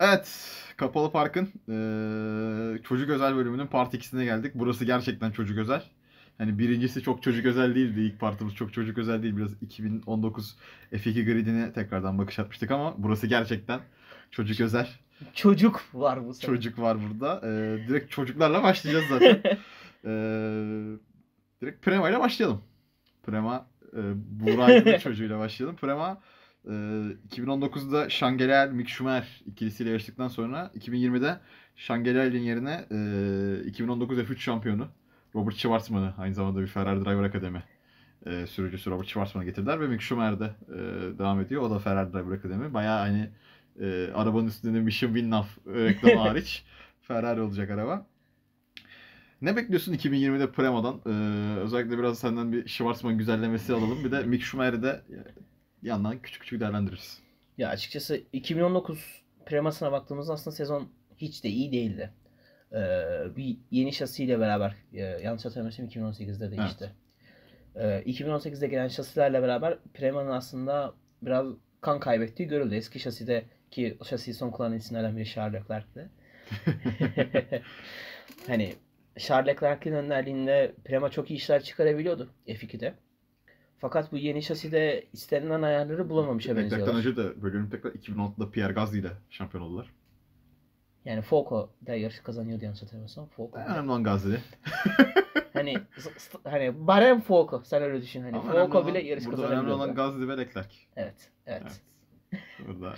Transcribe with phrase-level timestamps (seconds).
[0.00, 4.52] Evet, Kapalı Park'ın eee, çocuk özel bölümünün part 2'sine geldik.
[4.54, 5.82] Burası gerçekten çocuk özel.
[6.38, 8.00] Hani birincisi çok çocuk özel değildi.
[8.00, 9.36] İlk partımız çok çocuk özel değil.
[9.36, 10.56] Biraz 2019
[10.92, 13.80] F2 gridine tekrardan bakış atmıştık ama burası gerçekten
[14.30, 14.88] çocuk özel.
[15.34, 16.46] Çocuk var bu sefer.
[16.54, 17.40] Çocuk var burada.
[17.44, 19.42] Eee, direkt çocuklarla başlayacağız zaten.
[20.04, 20.98] Eee,
[21.62, 22.62] direkt Prema ile başlayalım.
[23.26, 25.76] Prema, e, Buğra çocuğuyla başlayalım.
[25.76, 26.20] Prema
[26.66, 26.70] e,
[27.30, 31.40] 2019'da Şangelel, Mick Schumer ikilisiyle yarıştıktan sonra 2020'de
[31.76, 34.88] Şangelel'in yerine e, 2019 F3 şampiyonu
[35.34, 37.62] Robert Schwarzman'ı aynı zamanda bir Ferrari Driver Akademi
[38.26, 40.78] e, sürücüsü Robert Schwarzman'ı getirdiler ve Mick Schumer de e,
[41.18, 41.62] devam ediyor.
[41.62, 42.74] O da Ferrari Driver Akademi.
[42.74, 43.30] Bayağı hani
[43.80, 46.64] e, arabanın üstünde Mission Winnow reklamı hariç
[47.00, 48.06] Ferrari olacak araba.
[49.42, 51.00] Ne bekliyorsun 2020'de Prema'dan?
[51.06, 54.04] Ee, özellikle biraz senden bir Schwarzman güzellemesi alalım.
[54.04, 55.02] Bir de Mick Schumer'i de
[55.86, 57.18] bir yandan küçük küçük değerlendiririz.
[57.58, 62.10] Ya açıkçası 2019 premasına baktığımızda aslında sezon hiç de iyi değildi.
[62.72, 62.76] Ee,
[63.36, 66.92] bir yeni şasiyle beraber e, yanlış hatırlamıyorsam 2018'de değişti.
[67.76, 71.46] Ee, 2018'de gelen şasilerle beraber Prema'nın aslında biraz
[71.80, 72.74] kan kaybettiği görüldü.
[72.74, 76.10] Eski şaside ki şasiyi son kullanan isimlerden biri Charles Leclerc'ti.
[78.46, 78.74] hani
[79.18, 82.94] Charles Leclerc'in önderliğinde Prema çok iyi işler çıkarabiliyordu F2'de.
[83.78, 86.94] Fakat bu yeni şaside istenilen ayarları bulamamışa benziyorlar.
[86.94, 89.90] önce de bölüm tekrar 2016'da Pierre Gasly ile şampiyon oldular.
[91.04, 93.26] Yani Foucault da yarış kazanıyordu yanlış hatırlamıyorsam.
[93.26, 93.68] Foucault.
[93.68, 94.36] Önemli olan Gasly.
[95.52, 95.74] hani
[96.44, 99.94] hani barem Foucault sen öyle düşün hani Ama olan- bile yarış Burada önemli olan.
[99.94, 100.68] Gasly ve Leclerc.
[100.96, 101.62] Evet, evet.
[101.62, 102.42] Evet.
[102.68, 102.94] Burada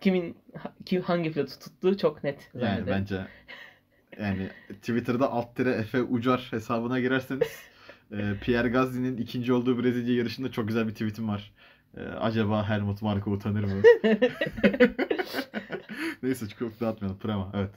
[0.00, 0.36] Kimin
[0.84, 3.26] kim hangi pilotu tuttuğu çok net yani bence
[4.18, 7.48] yani Twitter'da alt tire Efe Ucar hesabına girerseniz
[8.12, 11.52] e, Pierre Gasly'nin ikinci olduğu Brezilya yarışında çok güzel bir tweetim var.
[11.96, 13.82] E, acaba Helmut Marko utanır mı?
[16.22, 17.18] Neyse çok dağıtmayalım.
[17.18, 17.70] Prema evet.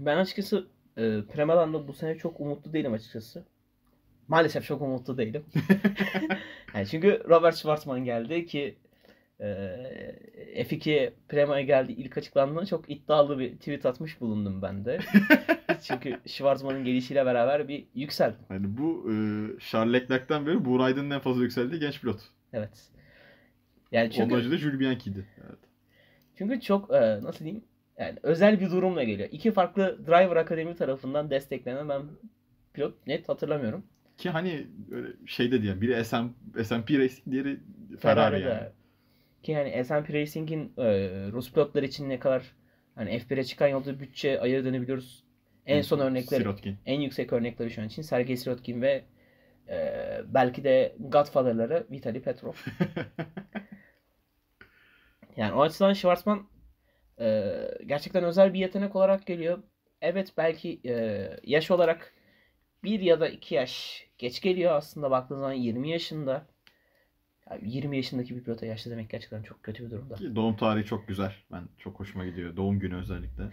[0.00, 3.44] Ben açıkçası e, Prema'dan da bu sene çok umutlu değilim açıkçası.
[4.28, 5.44] Maalesef çok umutlu değilim.
[6.74, 8.76] yani çünkü Robert Schwarzman geldi ki
[10.56, 14.98] F2 Prema'ya geldi ilk açıklandığında çok iddialı bir tweet atmış bulundum ben de.
[15.82, 18.40] çünkü Schwarzman'ın gelişiyle beraber bir yükseldim.
[18.50, 19.14] Yani bu e,
[19.70, 22.20] Charles Leclerc'ten beri Buğra Aydın'ın en fazla yükseldiği genç pilot.
[22.52, 22.88] Evet.
[23.92, 24.22] Yani Çünkü...
[24.22, 25.26] Çünkü önce de Jules Bianchi'ydi.
[25.46, 25.58] Evet.
[26.38, 27.64] çünkü çok e, nasıl diyeyim
[27.98, 29.28] yani özel bir durumla geliyor.
[29.32, 32.02] İki farklı Driver Akademi tarafından desteklenen ben
[32.74, 33.84] pilot net hatırlamıyorum.
[34.18, 36.26] Ki hani öyle şeyde diye biri SM,
[36.64, 37.60] S&P Racing diğeri
[37.98, 38.48] Ferrari Ferrari'de.
[38.48, 38.68] yani.
[39.42, 40.84] Ki yani S&P Racing'in e,
[41.32, 42.42] Rus pilotlar için ne kadar
[42.94, 45.24] hani F1'e çıkan yolda bütçe ayırdığını biliyoruz.
[45.66, 46.76] En son örnekleri, Sirotkin.
[46.86, 49.04] en yüksek örnekleri şu an için Sergey Sirotkin ve
[49.68, 49.76] e,
[50.26, 52.52] belki de Godfather'ları Vitali Petrov.
[55.36, 56.48] Yani o açıdan Schwarzman
[57.20, 57.52] e,
[57.86, 59.62] gerçekten özel bir yetenek olarak geliyor.
[60.00, 62.12] Evet belki e, yaş olarak
[62.84, 66.46] bir ya da iki yaş geç geliyor aslında baktığın zaman 20 yaşında.
[67.52, 70.14] Yani 20 yaşındaki bir pilota yaşlı demek gerçekten çok kötü bir durumda.
[70.14, 71.34] Ki doğum tarihi çok güzel.
[71.52, 72.56] Ben çok hoşuma gidiyor.
[72.56, 73.42] Doğum günü özellikle.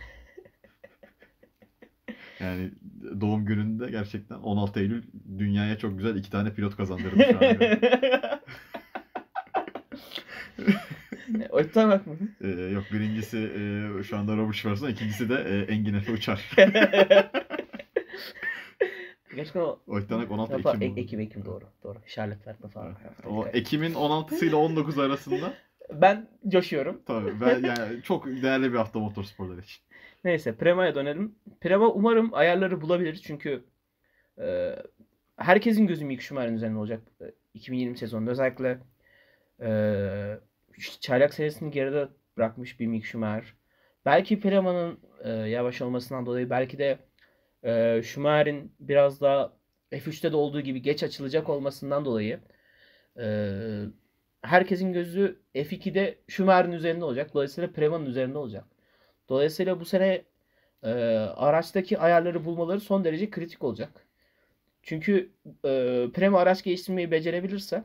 [2.39, 2.71] Yani
[3.21, 5.03] doğum gününde gerçekten 16 Eylül
[5.37, 7.57] dünyaya çok güzel iki tane pilot kazandırdı şu an.
[11.29, 12.17] ne, o bak mı?
[12.41, 16.49] Ee, yok birincisi e, şu anda Robert Schwarzman, ikincisi de e, Engin Efe Uçar.
[19.39, 20.81] Gerçekten o Oytanak 16 Yapar, Ekim.
[20.81, 20.99] Ekim, oldu.
[20.99, 21.65] Ekim, Ekim doğru.
[21.83, 21.99] Doğru.
[21.99, 22.95] Leclerc'le falan.
[23.29, 25.53] O Ekim'in 16'sı ile 19 arasında
[25.93, 27.01] Ben coşuyorum.
[27.05, 29.83] tabii ben yani çok değerli bir hafta motorsporlar için.
[30.23, 31.35] Neyse Prema'ya dönelim.
[31.61, 33.63] Prema umarım ayarları bulabilir çünkü
[34.39, 34.75] e,
[35.37, 38.31] herkesin gözü Mick Schumacher'in üzerinde olacak e, 2020 sezonunda.
[38.31, 38.79] Özellikle
[39.61, 39.69] e,
[40.99, 42.07] çaylak serisini geride
[42.37, 43.53] bırakmış bir Mick Schumacher.
[44.05, 47.08] Belki Prema'nın e, yavaş olmasından dolayı belki de
[47.63, 49.53] e, Schumacher'in biraz daha
[49.91, 52.39] F3'te de olduğu gibi geç açılacak olmasından dolayı
[53.19, 53.25] e,
[54.41, 57.33] herkesin gözü F2'de Schumacher'in üzerinde olacak.
[57.33, 58.65] Dolayısıyla Prema'nın üzerinde olacak.
[59.29, 60.25] Dolayısıyla bu sene
[60.83, 60.89] e,
[61.35, 64.07] araçtaki ayarları bulmaları son derece kritik olacak.
[64.83, 65.31] Çünkü
[65.65, 67.83] e, Prema araç geliştirmeyi becerebilirse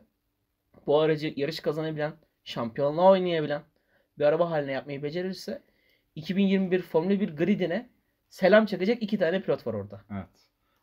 [0.86, 2.12] bu aracı yarış kazanabilen,
[2.44, 3.62] şampiyonluğa oynayabilen
[4.18, 5.62] bir araba haline yapmayı becerirse
[6.14, 7.90] 2021 Formula 1 gridine
[8.34, 10.00] selam çakacak iki tane pilot var orada.
[10.12, 10.26] Evet.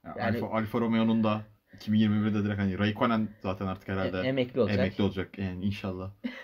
[0.06, 1.42] Yani Yani- Alfa, Alfa Romeo'nun da
[1.78, 4.80] 2021'de direkt hani Raikkonen zaten artık herhalde E- emekli olacak.
[4.80, 6.12] emekli olacak yani inşallah.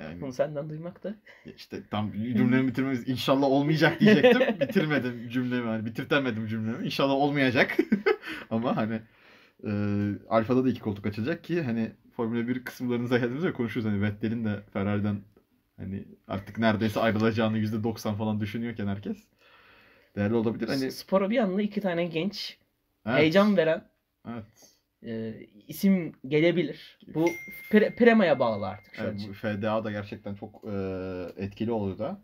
[0.00, 1.14] Yani Bunu senden duymak da.
[1.56, 4.40] işte tam cümlemi bitirmemiz inşallah olmayacak diyecektim.
[4.60, 6.84] Bitirmedim cümlemi hani bitirtemedim cümlemi.
[6.86, 7.76] İnşallah olmayacak.
[8.50, 9.00] Ama hani
[9.64, 9.70] e,
[10.28, 14.62] Alfa'da da iki koltuk açılacak ki hani Formula 1 kısımlarınıza geldiğimizde konuşuruz hani Vettel'in de
[14.72, 15.20] Ferrari'den
[15.78, 19.16] Hani artık neredeyse ayrılacağını %90 falan düşünüyorken herkes.
[20.18, 20.68] Değerli olabilir.
[20.68, 22.58] Hani Spora bir anda iki tane genç,
[23.06, 23.84] evet, heyecan veren
[24.28, 24.44] Evet.
[25.02, 25.34] e,
[25.68, 26.98] isim gelebilir.
[27.14, 27.28] Bu
[27.70, 30.72] Pre- Prema'ya bağlı artık şu Evet, bu FDA da gerçekten çok e,
[31.36, 32.22] etkili oluyor da.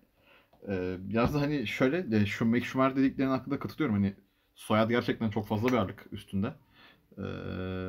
[0.68, 3.96] E, biraz da hani şöyle e, şu Mick Schumer dediklerinin hakkında katılıyorum.
[3.96, 4.14] Hani
[4.54, 6.54] soyad gerçekten çok fazla bir ağırlık üstünde.
[7.18, 7.22] E,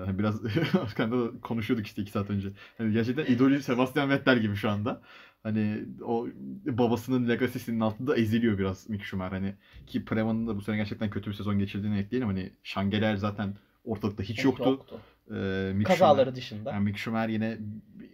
[0.06, 0.42] hani biraz
[0.82, 2.50] arkanda da konuşuyorduk işte iki saat önce.
[2.78, 5.02] Hani gerçekten idolü Sebastian Vettel gibi şu anda.
[5.46, 6.28] Hani o
[6.66, 9.30] babasının legacy'sinin altında eziliyor biraz Mick Schumer.
[9.30, 9.54] Hani
[9.88, 12.28] ki Prema'nın da bu sene gerçekten kötü bir sezon geçirdiğini ekleyelim.
[12.28, 13.54] Hani Şangeler zaten
[13.84, 14.86] ortalıkta hiç yoktu.
[15.32, 15.34] E,
[15.76, 16.72] Mick Kazaları Schumer- dışında.
[16.72, 17.58] yani Mick Schumer yine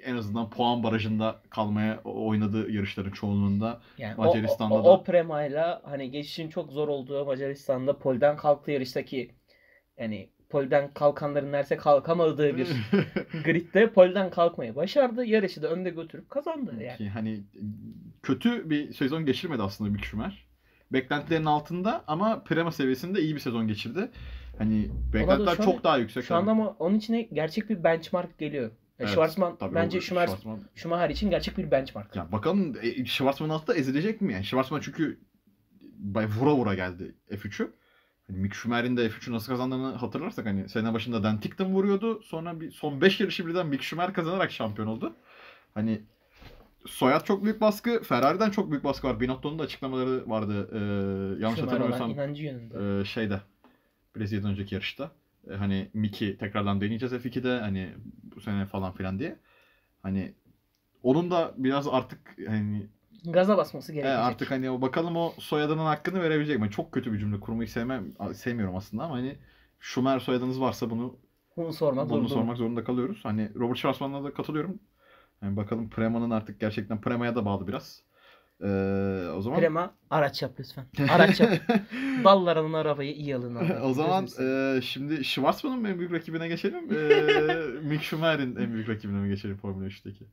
[0.04, 3.82] en azından puan barajında kalmaya oynadığı yarışların çoğunluğunda.
[3.98, 8.72] Yani Macaristan'da o, o, da- o Prema'yla hani geçişin çok zor olduğu Macaristan'da polden kalktığı
[8.72, 9.32] yarıştaki
[9.98, 12.68] yani polden kalkanların neredeyse kalkamadığı bir
[13.46, 15.26] gridde polden kalkmayı başardı.
[15.26, 16.98] Yarışı da önde götürüp kazandı yani.
[16.98, 17.44] Ki hani
[18.24, 20.46] kötü bir sezon geçirmedi aslında Mick Schumer.
[20.94, 24.10] Beklentilerin altında ama Prema seviyesinde iyi bir sezon geçirdi.
[24.58, 26.24] Hani beklentiler şöyle- çok daha yüksek.
[26.24, 28.64] Şu anda ama onun içine gerçek bir benchmark geliyor.
[28.64, 32.16] Yani Evet, Schwarzman Tabii bence Schumer, Schwarzman- Schumacher için gerçek bir benchmark.
[32.16, 34.46] Ya bakalım e, Schwarzman altta ezilecek mi yani?
[34.46, 35.20] Schwarzman çünkü
[35.98, 37.68] bay vura vura geldi F3'ü.
[38.32, 42.22] Hani Mick Schumer'in de F3'ü nasıl kazandığını hatırlarsak hani sene başında Dan Tickton vuruyordu.
[42.24, 45.16] Sonra bir son 5 yarışı birden Mick Schumer kazanarak şampiyon oldu.
[45.74, 46.02] Hani
[46.86, 48.04] soyad çok büyük baskı.
[48.04, 49.20] Ferrari'den çok büyük baskı var.
[49.20, 50.70] Binotto'nun da açıklamaları vardı.
[50.72, 50.78] Ee,
[51.44, 52.10] yanlış Schumacher olan hatırlamıyorsam
[53.02, 53.42] e, şeyde
[54.16, 55.12] Brezilya'dan önceki yarışta.
[55.52, 57.90] E, hani Mick'i tekrardan deneyeceğiz F2'de hani
[58.36, 59.40] bu sene falan filan diye.
[60.04, 60.34] Hani
[61.04, 62.88] onun da biraz artık hani
[63.26, 64.20] Gaza basması e, gerekecek.
[64.20, 66.70] artık hani o bakalım o soyadının hakkını verebilecek mi?
[66.72, 69.36] Çok kötü bir cümle kurmayı sevmem sevmiyorum aslında ama hani
[69.80, 71.18] Schumer soyadınız varsa bunu
[71.58, 72.34] Bunu sormak bunu zorunda.
[72.34, 73.20] sormak zorunda kalıyoruz.
[73.24, 74.80] Hani Robert Schwarzman'la da katılıyorum.
[75.42, 78.04] Yani bakalım Prema'nın artık gerçekten Prema'ya da bağlı biraz.
[78.64, 80.86] Ee, o zaman Prema araç yap lütfen.
[81.12, 81.52] Araç yap.
[82.24, 83.74] Ballarının arabayı iyi alın abi.
[83.74, 86.94] o zaman e, şimdi Schwarzman'ın en büyük rakibine geçelim.
[86.96, 87.26] E,
[87.88, 90.26] Mick Schumer'in en büyük rakibine mi geçelim Formula 3'teki?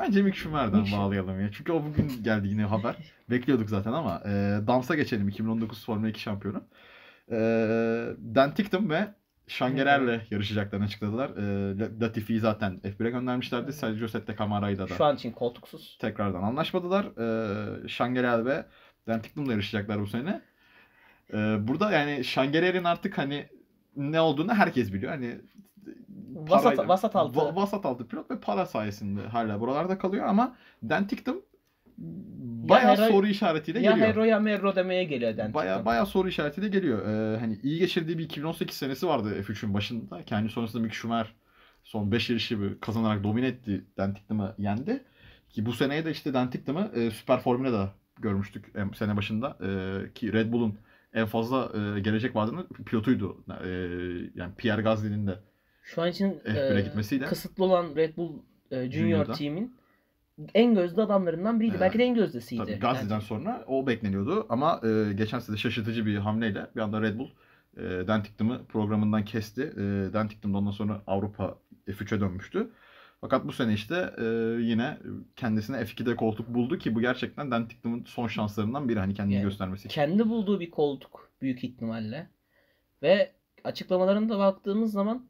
[0.00, 1.50] Bence Mick Schumer'den Mick bağlayalım ya.
[1.52, 2.96] Çünkü o bugün geldi yine haber.
[3.30, 6.64] Bekliyorduk zaten ama e, Dams'a geçelim 2019 Formula 2 şampiyonu.
[7.30, 7.36] E,
[8.34, 9.08] Dan Tickton ve
[9.46, 11.30] Şangerer'le yarışacaklarını açıkladılar.
[11.30, 13.72] E, Latifi'yi zaten F1'e göndermişlerdi.
[13.72, 15.98] Sergio Sette Camara'yla da Şu an için koltuksuz.
[16.00, 17.04] tekrardan anlaşmadılar.
[17.84, 18.66] E, Şangerer ve
[19.06, 20.42] Dan Tickton'la yarışacaklar bu sene.
[21.32, 21.36] E,
[21.68, 23.46] burada yani Şangerer'in artık hani
[23.96, 25.12] ne olduğunu herkes biliyor.
[25.12, 25.40] Hani
[26.34, 27.38] Vasat, parayla- vasat altı.
[27.38, 30.56] Va- vasat altı pilot ve para sayesinde hala buralarda kalıyor ama
[30.88, 31.42] Dan Tickton
[32.68, 34.08] bayağı hero- soru işaretiyle ya geliyor.
[34.08, 35.86] hero ya merro demeye geliyor Den Bayağı Tickton.
[35.86, 37.06] bayağı soru işaretiyle geliyor.
[37.08, 40.22] Ee, hani iyi geçirdiği bir 2018 senesi vardı F3'ün başında.
[40.22, 41.34] Kendi sonrasında Mick Schumer
[41.84, 43.84] son 5 yarışı kazanarak domine etti.
[43.96, 45.04] Dan Tickton'ı yendi.
[45.48, 47.88] Ki bu seneye de işte Dan Tickton'ı e, Süper Formül'e de
[48.20, 49.58] görmüştük em, sene başında.
[49.60, 50.78] E, ki Red Bull'un
[51.14, 53.44] en fazla e, gelecek vadinin pilotuydu.
[53.64, 53.68] E,
[54.34, 55.38] yani Pierre Gasly'nin de
[55.94, 57.24] Şu an için F1'e e, gitmesiyle.
[57.24, 58.32] kısıtlı olan Red Bull
[58.70, 59.76] e, Junior team'in
[60.54, 61.72] en gözde adamlarından biriydi.
[61.72, 61.80] Evet.
[61.80, 62.62] Belki de en gözdesiydi.
[62.62, 67.18] Tabii Gasly'den sonra o bekleniyordu ama e, geçen sene şaşırtıcı bir hamleyle bir anda Red
[67.18, 67.28] Bull
[67.76, 69.62] e, Dan Ticktum'ı programından kesti.
[69.62, 72.70] E, da ondan sonra Avrupa F3'e dönmüştü.
[73.20, 74.24] Fakat bu sene işte e,
[74.62, 74.98] yine
[75.36, 79.44] kendisine F2'de koltuk buldu ki bu gerçekten Dan Ticktum'un son şanslarından biri hani kendini Yani
[79.44, 79.94] göstermesi için.
[79.94, 82.30] Kendi bulduğu bir koltuk büyük ihtimalle.
[83.02, 83.32] Ve
[83.64, 85.29] açıklamalarına da baktığımız zaman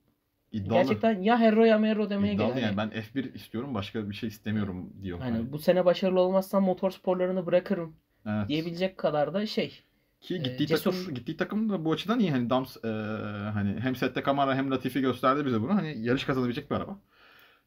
[0.52, 0.74] İddialı.
[0.74, 2.66] gerçekten ya hero ya merro demeye İddialı geliyor.
[2.66, 5.18] yani Hani, ben F1 istiyorum başka bir şey istemiyorum diyor.
[5.20, 8.48] hani Hani, bu sene başarılı olmazsam motor sporlarını bırakırım evet.
[8.48, 9.82] diyebilecek kadar da şey.
[10.20, 10.92] Ki Ee, gittiği cesur.
[10.92, 12.88] takım gittiği takım da bu açıdan iyi hani Dams e,
[13.52, 15.74] hani hem Sette Camara hem Latifi gösterdi bize bunu.
[15.74, 16.98] Hani yarış kazanabilecek bir araba.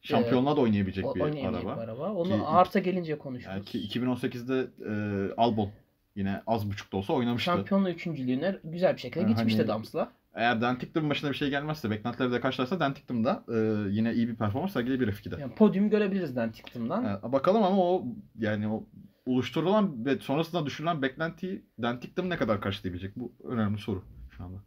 [0.02, 1.82] Şampiyonluğa da oynayabilecek O, bir oynayabilecek araba.
[1.82, 2.12] bir araba.
[2.12, 3.54] Onu Ki- arta gelince konuşuruz.
[3.54, 5.70] Yani ki 2018'de e, Albon
[6.16, 7.44] yine az buçuk da olsa oynamıştı.
[7.44, 10.12] Şampiyonluğu üçüncülüğüne güzel bir şekilde Ha, gitmişti hani- Dams'la.
[10.34, 13.56] Eğer Dan Ticktum'un başına bir şey gelmezse, beklentileri de karşılarsa Dan Ticktum da e,
[13.90, 15.40] yine iyi bir performans sergileyebilir F2'de.
[15.40, 17.04] Yani podyum görebiliriz Dan Ticktum'dan.
[17.04, 18.06] E, bakalım ama o
[18.38, 18.84] yani o
[19.26, 23.16] oluşturulan ve sonrasında düşürülen beklentiyi Dan Ticktum ne kadar karşılayabilecek?
[23.16, 24.58] Bu önemli soru şu anda.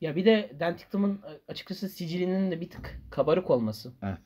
[0.00, 3.92] Ya bir de Dan Ticktum'un e, açıkçası sicilinin de bir tık kabarık olması.
[4.02, 4.18] Evet.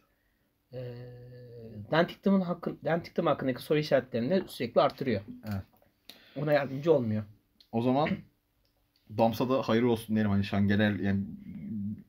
[1.91, 2.79] Dan Ticktum'un hakkın,
[3.25, 5.21] hakkındaki soru işaretlerini sürekli artırıyor.
[5.45, 5.63] Evet.
[6.37, 7.25] Ona yardımcı olmuyor.
[7.73, 8.09] O zaman
[9.19, 11.25] Dams'a da hayırlı olsun diyelim hani Şangeler yani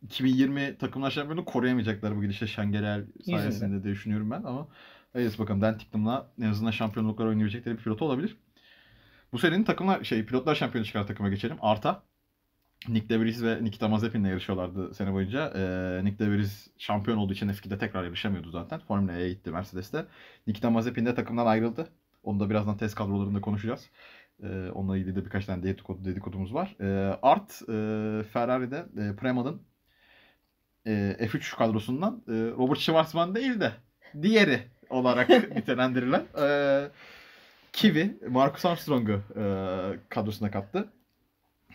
[0.03, 4.67] 2020 takımlar şampiyonu koruyamayacaklar bu gidişle Şangeler sayesinde diye düşünüyorum ben ama
[5.13, 8.37] hayırlısı bakalım Dan Ticktum'la en azından şampiyonluklar oynayabilecekleri bir pilot olabilir.
[9.33, 11.57] Bu senenin takımlar şey pilotlar şampiyonu çıkar takıma geçelim.
[11.61, 12.03] Arta
[12.87, 15.53] Nick De Vries ve Nikita Mazepin'le yarışıyorlardı sene boyunca.
[15.55, 18.79] Ee, Nick De Vries şampiyon olduğu için F2'de tekrar yarışamıyordu zaten.
[18.79, 20.05] Formula E'ye gitti Mercedes'te.
[20.47, 21.87] Nikita Mazepin de takımdan ayrıldı.
[22.23, 23.89] Onu da birazdan test kadrolarında konuşacağız.
[24.43, 26.75] Ee, onunla ilgili de birkaç tane dedikodu, dedikodumuz var.
[26.81, 27.73] Ee, Art e,
[28.33, 29.61] Ferrari'de e, Prema'nın
[30.85, 33.71] e, F3 kadrosundan e, Robert Schwarzman değil de
[34.21, 36.87] diğeri olarak nitelendirilen e,
[37.73, 39.43] Kiwi, Marcus Armstrong'u e,
[40.09, 40.93] kadrosuna kattı.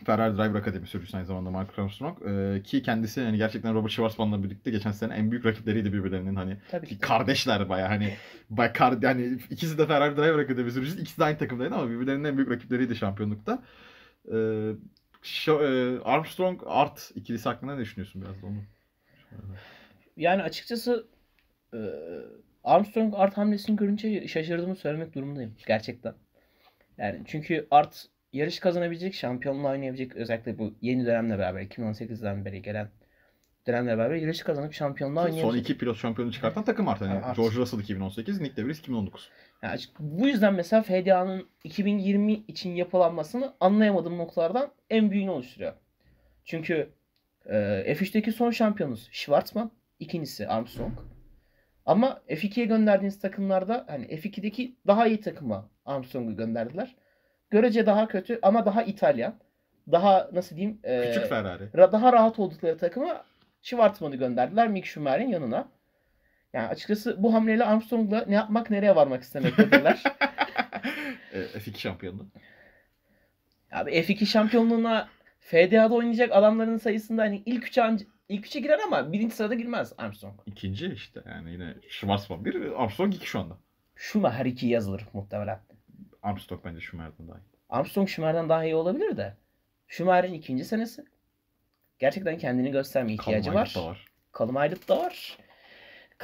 [0.04, 2.18] Ferrari Driver Akademi sürücüsü aynı zamanda Marcus Armstrong.
[2.26, 6.56] E, ki kendisi yani gerçekten Robert Schwarzman'la birlikte geçen sene en büyük rakipleriydi birbirlerinin hani
[6.70, 6.98] Tabii ki.
[6.98, 8.16] kardeşler baya hani
[8.50, 12.24] bay kar yani ikisi de Ferrari Driver Akademi sürücüsü ikisi de aynı takımdaydı ama birbirlerinin
[12.24, 13.62] en büyük rakipleriydi şampiyonlukta.
[14.32, 14.36] E,
[15.22, 18.56] şu, e, Armstrong Art ikilisi hakkında ne düşünüyorsun biraz da onu?
[20.16, 21.06] Yani açıkçası
[21.74, 21.78] e,
[22.64, 26.14] Armstrong Art hamlesini görünce şaşırdığımı söylemek durumundayım gerçekten.
[26.98, 32.88] Yani çünkü Art yarış kazanabilecek, şampiyonluğu oynayabilecek özellikle bu yeni dönemle beraber 2018'den beri gelen
[33.66, 35.70] dönemle beraber yarış kazanıp şampiyonluğu Son oynayabilecek.
[35.70, 37.00] iki pilot şampiyonu çıkartan takım Art.
[37.00, 37.36] Hani Art.
[37.36, 39.30] George Russell 2018, Nick De Vries 2019.
[39.62, 45.72] Yani bu yüzden mesela FDA'nın 2020 için yapılanmasını anlayamadığım noktalardan en büyüğünü oluşturuyor.
[46.44, 46.88] Çünkü
[47.46, 47.54] e,
[47.94, 50.92] F3'teki son şampiyonuz Schwarzman, ikincisi Armstrong.
[51.86, 56.96] Ama F2'ye gönderdiğiniz takımlarda hani F2'deki daha iyi takıma Armstrong'u gönderdiler.
[57.50, 59.34] Görece daha kötü ama daha İtalyan.
[59.92, 60.78] Daha nasıl diyeyim?
[60.84, 61.62] e, Küçük Ferrari.
[61.64, 63.24] ra- daha rahat oldukları takıma
[63.62, 65.68] Schwarzman'ı gönderdiler Mick Schumacher'in yanına.
[66.52, 70.02] Yani açıkçası bu hamleyle Armstrong'la ne yapmak nereye varmak istemektedirler.
[71.32, 72.26] E, F2 şampiyonluğu.
[73.72, 75.08] Abi F2 şampiyonluğuna
[75.40, 79.92] FDA'da oynayacak adamların sayısında hani ilk üçe anca- ilk üçe girer ama birinci sırada girmez
[79.98, 80.34] Armstrong.
[80.46, 83.56] İkinci işte yani yine Schwarzman 1, Armstrong 2 şu anda.
[83.96, 85.58] Schumacher 2 yazılır muhtemelen.
[86.26, 87.42] Armstrong bence Schumacher'dan daha iyi.
[87.68, 89.37] Armstrong Schumacher'dan daha iyi olabilir de.
[89.88, 91.04] Schumacher'in ikinci senesi.
[91.99, 93.73] Gerçekten kendini gösterme ihtiyacı Callum var.
[93.76, 94.06] Da var.
[94.38, 95.38] Callum Aydın da var.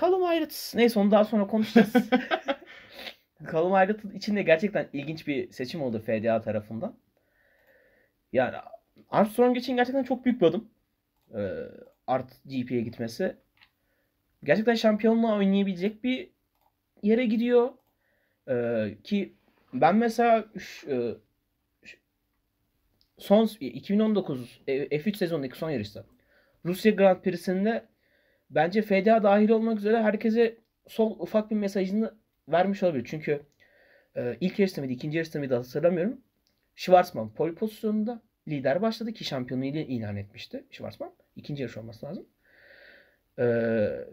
[0.00, 1.92] Callum Aydın neyse onu daha sonra konuşacağız.
[3.52, 6.94] Callum Aydın için de gerçekten ilginç bir seçim oldu FDA tarafından.
[8.32, 8.56] Yani
[9.10, 10.70] Armstrong için gerçekten çok büyük bir adım.
[11.34, 11.64] Ee,
[12.06, 13.36] Art GP'ye gitmesi.
[14.44, 16.30] Gerçekten şampiyonluğa oynayabilecek bir
[17.02, 17.70] yere gidiyor.
[18.48, 19.34] Ee, ki
[19.72, 20.44] ben mesela
[20.88, 21.14] e,
[23.18, 26.04] son 2019 e, F3 sezonundaki son yarışta
[26.64, 27.84] Rusya Grand Prix'sinde
[28.50, 32.14] bence FDA dahil olmak üzere herkese sol ufak bir mesajını
[32.48, 33.06] vermiş olabilir.
[33.10, 33.42] Çünkü
[34.16, 36.20] e, ilk yarışta mıydı, ikinci yarışta mıydı hatırlamıyorum.
[36.76, 41.12] Schwarzman pole pozisyonunda lider başladı ki şampiyonluğu ile ilan etmişti Schwarzman.
[41.36, 42.26] İkinci yarış olması lazım.
[43.38, 43.44] E,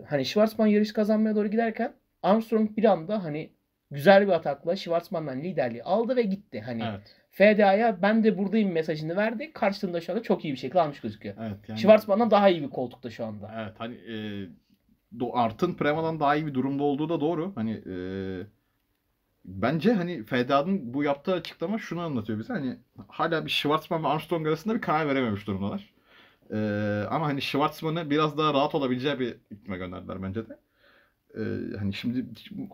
[0.08, 3.50] hani Schwarzman yarış kazanmaya doğru giderken Armstrong bir anda hani
[3.92, 6.62] güzel bir atakla Schwarzman'dan liderliği aldı ve gitti.
[6.62, 7.16] Hani Evet.
[7.32, 9.54] FDA'ya ben de buradayım mesajını verdi.
[9.54, 11.36] Karşılığında şu anda çok iyi bir şekilde almış gözüküyor.
[11.40, 11.58] Evet.
[11.68, 13.52] Yani, Schwarzman'dan daha iyi bir koltukta şu anda.
[13.58, 14.16] Evet hani e,
[15.18, 17.52] do- Art'ın Prema'dan daha iyi bir durumda olduğu da doğru.
[17.56, 17.96] Hani e,
[19.46, 22.54] bence hani FDA'nın bu yaptığı açıklama şunu anlatıyor bize.
[22.54, 22.78] Hani
[23.08, 25.94] hala bir Schwarzman ve Armstrong arasında bir karar verememiş durumdalar.
[26.54, 26.58] E,
[27.10, 30.58] ama hani Schwarzman'ı biraz daha rahat olabileceği bir iklime gönderdiler bence de.
[31.36, 31.42] E,
[31.80, 32.26] hani şimdi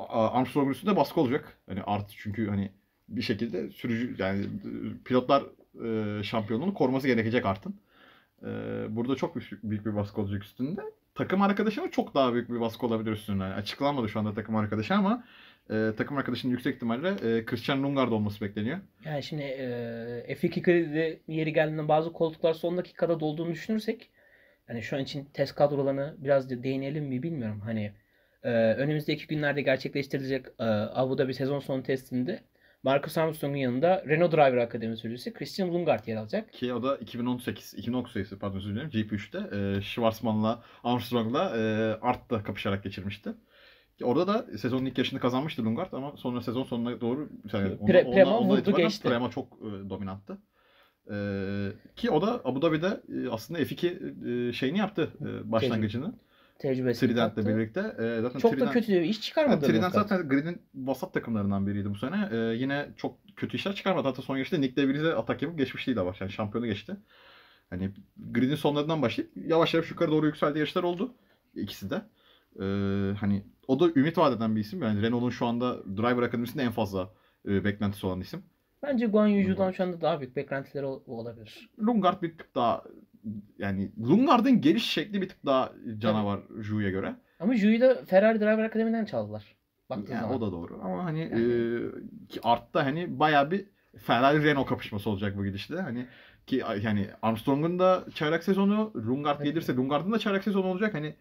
[0.07, 1.57] Armstrong'un üstünde baskı olacak.
[1.67, 2.71] Hani Art çünkü hani
[3.07, 4.47] bir şekilde sürücü yani e,
[5.05, 5.43] pilotlar
[5.85, 7.75] e, şampiyonluğunu koruması gerekecek Art'ın.
[8.43, 8.47] E,
[8.89, 10.81] burada çok büyük, büyük bir baskı olacak üstünde.
[11.15, 13.43] Takım arkadaşına çok daha büyük bir baskı olabilir üstünde.
[13.43, 15.23] Yani açıklanmadı şu anda takım arkadaşı ama
[15.69, 18.79] e, takım arkadaşının yüksek ihtimalle e, Christian Lundgaard olması bekleniyor.
[19.05, 24.09] Yani şimdi e, F2 kredi yeri geldiğinde bazı koltuklar son dakikada dolduğunu düşünürsek
[24.67, 27.61] hani şu an için test kadrolarını biraz da değinelim mi bilmiyorum.
[27.65, 27.91] Hani
[28.45, 32.43] e, önümüzdeki günlerde gerçekleştirilecek e, Abu Dhabi sezon sonu testinde
[32.83, 36.53] Marcus Armstrong'un yanında Renault Driver Akademi sürücüsü Christian Lundgaard yer alacak.
[36.53, 41.61] Ki o da 2018, 2019 sayısı pardon özür dilerim GP3'te e, Schwarzman'la Armstrong'la e,
[42.01, 43.29] Art'ta kapışarak geçirmişti.
[44.03, 48.41] Orada da sezonun ilk yarışını kazanmıştı Lundgaard ama sonra sezon sonuna doğru yani Pre- Prema
[48.41, 49.07] vurdu geçti.
[49.07, 50.37] Prema çok e, dominanttı.
[51.11, 51.15] E,
[51.95, 56.13] ki o da Abu Dhabi'de e, aslında F2 e, şeyini yaptı e, başlangıcını.
[56.59, 57.79] Tecrübesini Trident'le birlikte.
[57.79, 59.65] E, zaten Çok da Trident- kötü bir iş yani çıkarmadı.
[59.65, 59.93] Trident Lundgaard.
[60.09, 62.29] zaten gridin vasat takımlarından biriydi bu sene.
[62.31, 64.07] Ee, yine çok kötü işler çıkarmadı.
[64.07, 66.17] Hatta son yarışta Nick De Vries'e atak yapıp geçmişliği de var.
[66.19, 66.95] Yani şampiyonu geçti.
[67.69, 67.91] Hani
[68.31, 71.13] gridin sonlarından başlayıp yavaş yavaş yukarı doğru yükseldiği yarışlar oldu.
[71.55, 72.01] İkisi de.
[72.59, 74.81] Ee, hani o da ümit vaat eden bir isim.
[74.83, 77.09] Yani Renault'un şu anda Driver Akademisi'nde en fazla
[77.47, 78.43] e, beklentisi olan isim.
[78.83, 81.69] Bence Guan Yuju'dan şu anda daha büyük beklentileri ol- olabilir.
[81.79, 82.83] Lungard bir tık daha
[83.59, 87.15] yani Lungard'ın geliş şekli bir tık daha canavar Ju'ya göre.
[87.39, 89.55] Ama Ju'yu da Ferrari Driver Akademi'den çaldılar.
[89.89, 90.37] Baktığın Yani zaman.
[90.37, 91.43] o da doğru ama hani Yani.
[92.35, 93.65] e, Art'ta hani bayağı bir
[93.97, 95.75] Ferrari Renault kapışması olacak bu gidişte.
[95.75, 96.05] Hani
[96.47, 99.45] Ki yani Armstrong'un da çaylak sezonu, Lungard Evet.
[99.45, 100.93] gelirse Lungard'ın da çaylak sezonu olacak.
[100.93, 101.15] Hani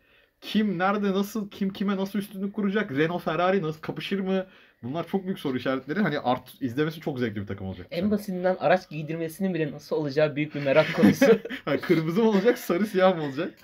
[0.44, 2.90] kim nerede nasıl kim kime nasıl üstünlük kuracak?
[2.90, 4.46] Renault Ferrari nasıl kapışır mı?
[4.82, 6.00] Bunlar çok büyük soru işaretleri.
[6.00, 7.86] Hani art izlemesi çok zevkli bir takım olacak.
[7.90, 11.26] En basitinden araç giydirmesinin bile nasıl olacağı büyük bir merak konusu.
[11.82, 13.54] Kırmızı mı olacak, sarı siyah mı olacak?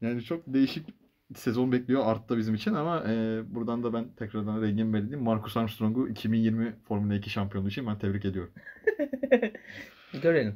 [0.00, 0.86] Yani çok değişik
[1.36, 5.24] sezon bekliyor Art'ta bizim için ama e, buradan da ben tekrardan rengimi belirleyeyim.
[5.24, 8.52] Marcus Armstrong'u 2020 Formula 2 şampiyonluğu için ben tebrik ediyorum.
[10.22, 10.54] Görelim.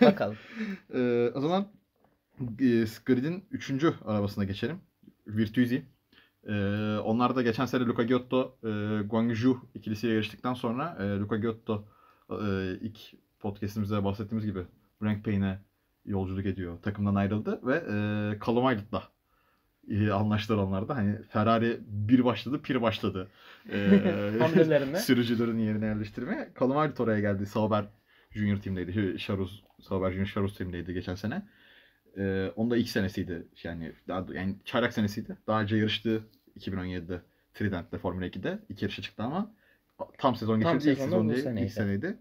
[0.00, 0.36] Bakalım.
[0.94, 1.66] E, o zaman
[2.40, 3.84] e, Grid'in 3.
[4.04, 4.80] arabasına geçelim.
[5.26, 5.86] Virtuisi.
[6.48, 6.54] E,
[7.04, 8.68] onlar da geçen sene Luca Giotto, e,
[9.02, 11.84] Guangzhou ikilisiyle yarıştıktan sonra e, Luca Giotto
[12.30, 12.36] e,
[12.80, 12.98] ilk
[13.38, 14.60] podcastimizde bahsettiğimiz gibi
[14.98, 15.58] Frank Payne'e
[16.06, 16.78] yolculuk ediyor.
[16.82, 17.94] Takımdan ayrıldı ve e,
[18.46, 19.02] Callum Aylot'la
[19.90, 20.96] e, anlaştılar onlar da.
[20.96, 23.28] Hani Ferrari bir başladı, pir başladı.
[23.72, 26.52] E, sürücülerin yerine yerleştirmeye.
[26.60, 27.46] Callum Aylot oraya geldi.
[27.46, 27.84] Sauber
[28.30, 29.18] Junior Team'deydi.
[29.18, 31.42] Charus, Sauber Junior Charus Team'deydi geçen sene.
[32.18, 33.48] Ee, onun da ilk senesiydi.
[33.62, 35.36] Yani daha yani çaylak senesiydi.
[35.46, 36.22] Daha önce yarıştı
[36.58, 37.20] 2017'de
[37.54, 38.58] Trident'te Formula 2'de.
[38.68, 39.54] İki yarışa çıktı ama
[40.18, 40.90] tam sezon Tam geçirdi.
[40.92, 41.66] ilk sezonu sezon değil, seneydi.
[41.66, 42.18] ilk seneydi.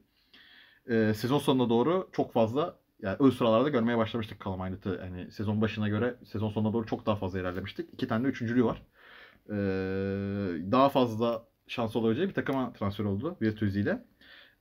[0.89, 4.95] Ee, sezon sonuna doğru çok fazla yani ön sıralarda görmeye başlamıştık Callum Aylot'u.
[5.03, 7.89] Yani sezon başına göre sezon sonuna doğru çok daha fazla ilerlemiştik.
[7.93, 8.81] İki tane de üçüncülüğü var.
[9.49, 9.53] Ee,
[10.71, 14.03] daha fazla şans olabileceği bir takıma transfer oldu Virtuzi ile.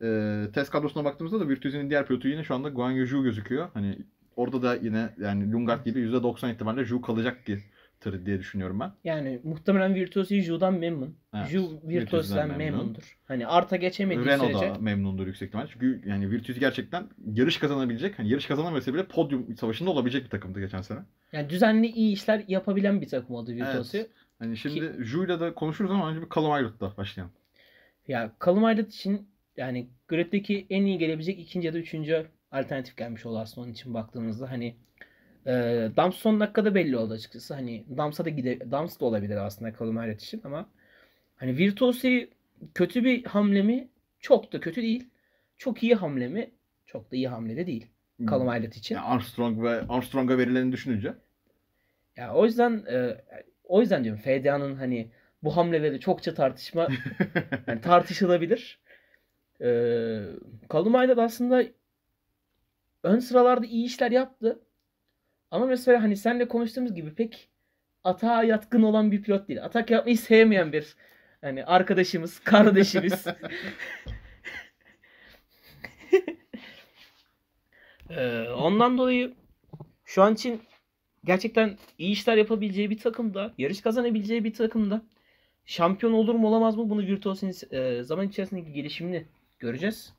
[0.03, 3.69] Ee, test kadrosuna baktığımızda da Virtuzi'nin diğer pilotu yine şu anda Guan Yu Zhou gözüküyor.
[3.75, 3.99] Hani
[4.37, 7.59] orada da yine yani Lungard gibi %90 ihtimalle Zhou kalacak ki
[8.03, 8.93] tır diye düşünüyorum ben.
[9.05, 11.17] Yani muhtemelen Virtuosi Ju'dan memnun.
[11.35, 12.57] Evet, Ju memnun.
[12.57, 13.19] memnundur.
[13.25, 15.69] Hani arta geçemediği Renault sürece da memnundur yüksek ihtimalle.
[15.73, 20.61] Çünkü yani Virtuzi gerçekten yarış kazanabilecek, hani yarış kazanamasa bile podyum savaşında olabilecek bir takımdı
[20.61, 20.99] geçen sene.
[21.33, 23.99] yani düzenli iyi işler yapabilen bir takım oldu Virtuosi.
[23.99, 24.11] Evet.
[24.39, 27.33] Hani şimdi Zhou'yla da konuşuruz ama önce bir Callum Aylot'la başlayalım.
[28.09, 33.27] Ya Callum Aylott için yani grid'deki en iyi gelebilecek ikinci ya da üçüncü alternatif gelmiş
[33.27, 34.51] oldu aslında onun için baktığımızda.
[34.51, 34.77] Hani
[35.47, 35.53] e,
[35.97, 37.55] Dams son dakikada belli oldu açıkçası.
[37.55, 40.67] Hani Dams'a da gide Dams da olabilir aslında Aylott için ama
[41.37, 42.31] hani Virtuosi
[42.75, 43.89] kötü bir hamle mi?
[44.21, 45.09] Çok da kötü değil.
[45.57, 46.51] Çok iyi hamle mi?
[46.87, 47.87] Çok da iyi hamle de değil.
[48.31, 48.95] Callum Aylott için.
[48.95, 51.15] Yani Armstrong ve Armstrong'a verilerini düşününce.
[52.17, 53.17] Ya o yüzden e,
[53.65, 55.11] o yüzden diyorum FDA'nın hani
[55.43, 56.89] bu hamleleri çokça tartışma
[57.67, 58.79] yani tartışılabilir.
[59.61, 60.23] Ee,
[60.73, 61.65] Callum Aylott aslında
[63.03, 64.61] ön sıralarda iyi işler yaptı.
[65.51, 67.49] Ama mesela hani senle konuştuğumuz gibi pek
[68.05, 69.65] atağa yatkın olan bir pilot değil.
[69.65, 70.97] Atak yapmayı sevmeyen bir
[71.41, 73.27] hani arkadaşımız, kardeşimiz.
[78.11, 79.35] Ee, ondan dolayı
[80.05, 80.63] şu an için
[81.25, 85.03] gerçekten iyi işler yapabileceği bir takımda, yarış kazanabileceği bir takımda
[85.65, 89.25] şampiyon olur mu olamaz mı bunu Virtuos'un e, zaman içerisindeki gelişimini
[89.59, 90.15] göreceğiz.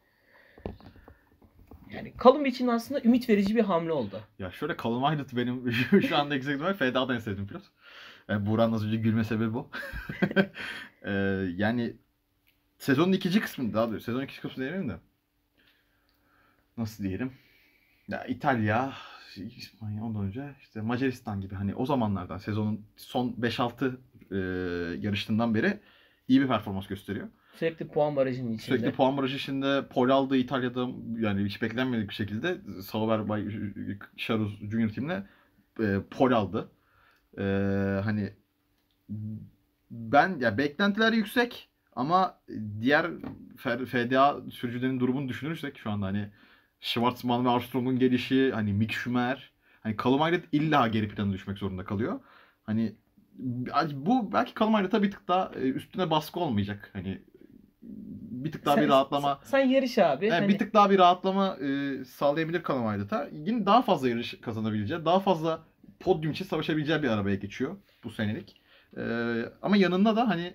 [1.94, 4.22] Yani Callum için aslında ümit verici bir hamle oldu.
[4.40, 5.72] Ya şöyle Callum Aylott benim
[6.08, 7.64] şu anda yüksek ihtimalle FDA'da en sevdiğim pilot.
[8.28, 9.70] Yani Buğra'nın az önce gülme sebebi bu.
[11.06, 11.12] Ee,
[11.56, 11.94] yani
[12.78, 14.96] sezonun ikinci kısmında daha doğrusu sezonun ikinci kısmı demeyeyim de.
[16.78, 17.34] Nasıl diyelim?
[18.08, 18.94] Ya İtalya,
[19.36, 23.98] İspanya ondan önce işte Macaristan gibi hani o zamanlardan sezonun son 5-6
[24.32, 24.38] e,
[25.02, 25.80] yarıştığından beri
[26.28, 27.28] iyi bir performans gösteriyor.
[27.56, 28.78] Sürekli puan barajının içinde.
[28.78, 30.88] Sürekli puan barajı içinde pol aldı İtalya'da
[31.20, 33.48] yani hiç beklenmedik bir şekilde Sauber Bay
[34.18, 35.24] Charus Junior Team'le
[35.80, 36.72] e, pol aldı.
[37.38, 37.44] E,
[38.04, 38.34] hani
[39.92, 42.40] ben ya beklentiler yüksek ama
[42.82, 43.12] diğer
[43.86, 46.30] FDA sürücülerin durumunu düşünürsek şu anda hani
[46.82, 51.86] Schwarzman ve Armstrong'un gelişi hani Mick Schumacher hani Callum Aylott illa geri plana düşmek zorunda
[51.86, 52.20] kalıyor.
[52.64, 52.96] Hani
[53.94, 56.90] bu belki Callum Aylott'a bir tık daha e, üstüne baskı olmayacak.
[56.94, 57.22] Hani
[58.46, 60.26] bir tık daha Sen- bir rahatlama Sen, sen yarış abi.
[60.26, 63.30] yani Hani bir tık daha bir rahatlama e, sağlayabilir Callum Aylott'a.
[63.32, 65.64] Yine daha fazla yarış kazanabileceği, daha fazla
[66.00, 68.62] podyum için savaşabileceği bir arabaya geçiyor bu senelik.
[68.98, 69.02] E,
[69.62, 70.54] ama yanında da hani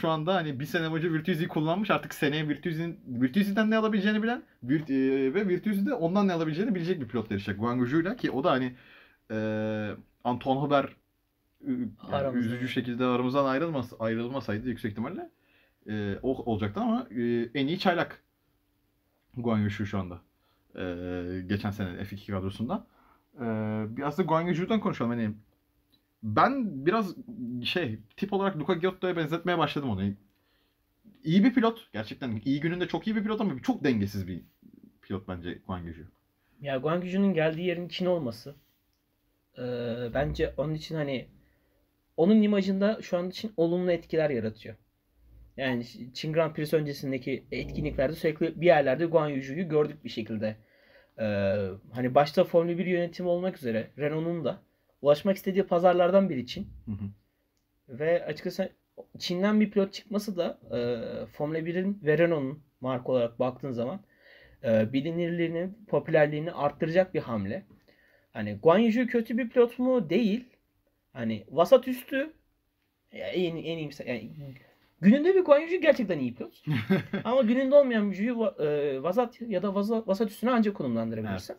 [0.00, 1.90] şu anda hani bir sene boyunca Virtuosi'yi kullanmış.
[1.90, 4.94] Artık seneye Virtuosi'nin Virtuosi'den ne alabileceğini bilen Virt, e,
[5.34, 7.60] ve Virtuosi de ondan ne alabileceğini bilecek bir pilot yarışacak.
[7.60, 8.74] Guan Zhou'yla ki o da hani
[9.30, 9.36] e,
[10.24, 12.38] Anton Huber e, yani Aramızda.
[12.38, 15.30] üzücü şekilde aramızdan ayrılmaz, ayrılmasaydı yüksek ihtimalle
[15.88, 18.22] e, olacaktı ama e, en iyi çaylak
[19.36, 20.22] Guan şu anda.
[20.78, 20.84] E,
[21.46, 22.86] geçen sene F2 kadrosunda.
[23.36, 23.44] E,
[23.96, 25.10] biraz da Guan Yu Zhou'dan konuşalım.
[25.10, 25.34] Hani
[26.22, 27.14] ben biraz
[27.64, 30.02] şey tip olarak Luca Giotto'ya benzetmeye başladım onu.
[31.24, 31.88] İyi bir pilot.
[31.92, 34.42] Gerçekten iyi gününde çok iyi bir pilot ama çok dengesiz bir
[35.02, 35.82] pilot bence Guan.
[36.60, 38.54] Ya Guan Yuju'nun geldiği yerin Çin olması
[39.58, 39.62] e,
[40.14, 41.28] bence onun için hani
[42.16, 44.76] onun imajında şu an için olumlu etkiler yaratıyor.
[45.56, 50.56] Yani Çin Grand Prix öncesindeki etkinliklerde sürekli bir yerlerde Guan Yuju'yu gördük bir şekilde.
[51.18, 51.24] Ee,
[51.92, 54.62] hani başta Formula 1 yönetimi olmak üzere Renault'un da
[55.02, 56.68] ulaşmak istediği pazarlardan biri Çin.
[56.86, 57.08] Hı hı.
[57.98, 58.72] Ve açıkçası
[59.18, 60.78] Çin'den bir pilot çıkması da e,
[61.26, 64.00] Formula 1'in ve Renault'un marka olarak baktığın zaman
[64.64, 67.64] e, bilinirliğini, popülerliğini arttıracak bir hamle.
[68.32, 70.10] Hani Guan Yu kötü bir pilot mu?
[70.10, 70.44] Değil.
[71.12, 72.32] Hani vasat üstü
[73.12, 74.30] en, en iyimse yani
[75.04, 76.62] gününde bir Guan Yu gerçekten iyi pilot.
[77.24, 81.56] Ama gününde olmayan bir Yu'yu va- e, vasat ya da vaza- vasat üstüne ancak konumlandırabilirsin.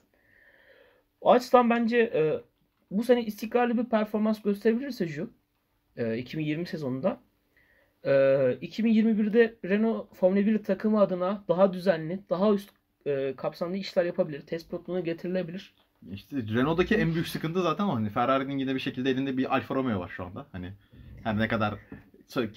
[1.22, 2.40] O açıdan bence e,
[2.92, 5.30] bu sene istikrarlı bir performans gösterebilirse Ju
[5.98, 7.18] e, 2020 sezonunda
[8.04, 8.10] e,
[8.62, 12.70] 2021'de Renault Formula 1 takımı adına daha düzenli, daha üst
[13.06, 14.42] e, kapsamlı işler yapabilir.
[14.42, 15.74] Test pilotluğuna getirilebilir.
[16.12, 17.96] İşte Renault'daki en büyük sıkıntı zaten o.
[17.96, 20.46] Hani Ferrari'nin yine bir şekilde elinde bir Alfa Romeo var şu anda.
[20.52, 20.74] Hani
[21.24, 21.74] her ne kadar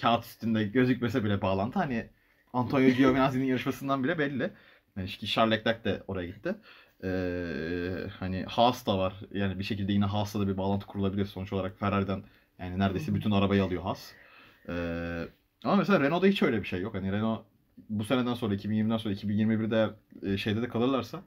[0.01, 2.09] kağıt üstünde gözükmese bile bağlantı hani
[2.53, 4.51] Antonio Giovinazzi'nin yarışmasından bile belli.
[4.97, 6.55] Yani Charles Leclerc de oraya gitti.
[7.03, 9.13] Ee, hani Haas da var.
[9.33, 11.25] Yani bir şekilde yine Haas'la da bir bağlantı kurulabilir.
[11.25, 12.23] Sonuç olarak Ferrari'den
[12.59, 14.11] yani neredeyse bütün arabayı alıyor Haas.
[14.69, 15.27] Ee,
[15.63, 16.95] ama mesela Renault'da hiç öyle bir şey yok.
[16.95, 17.45] Hani Renault
[17.89, 21.21] bu seneden sonra 2020'den sonra 2021'de eğer e, şeyde de kalırlarsa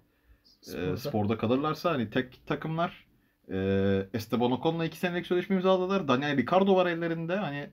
[0.67, 0.97] e, Sporda.
[0.97, 3.07] sporda kalırlarsa hani tek takımlar
[3.53, 3.59] e,
[4.15, 6.09] Esteban Ocon'la iki senelik sözleşme imzaladılar.
[6.09, 7.37] Daniel Ricciardo var ellerinde.
[7.37, 7.71] Hani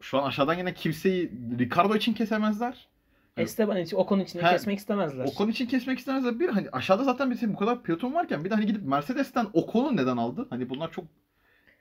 [0.00, 2.88] şu an aşağıdan yine kimseyi Ricardo için kesemezler.
[3.36, 5.24] Esteban için, Ocon için de Ha, kesmek istemezler.
[5.24, 6.40] Ocon için kesmek istemezler.
[6.40, 9.96] Bir hani aşağıda zaten bir bu kadar pilotun varken bir de hani gidip Mercedes'ten Ocon'u
[9.96, 10.46] neden aldı?
[10.50, 11.04] Hani bunlar çok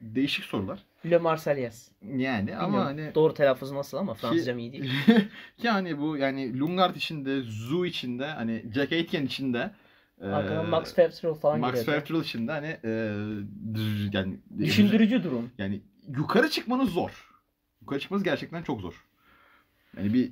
[0.01, 0.79] değişik sorular.
[1.05, 1.91] Le Marseillaise.
[2.15, 4.91] Yani ama Bilmiyorum hani Doğru telaffuzu nasıl ama Fransızcam iyi değil.
[5.63, 9.71] yani bu yani Lungard içinde, Zu içinde, hani Jack Aitken içinde
[10.21, 11.73] e, Arkadan Max Verstappen falan Max.
[11.73, 12.89] Verstappen içinde hani e,
[14.13, 15.51] yani Düşündürücü durum.
[15.57, 17.28] yani yukarı çıkmanız zor.
[17.97, 19.05] Çıkmanız gerçekten çok zor.
[19.97, 20.31] Yani bir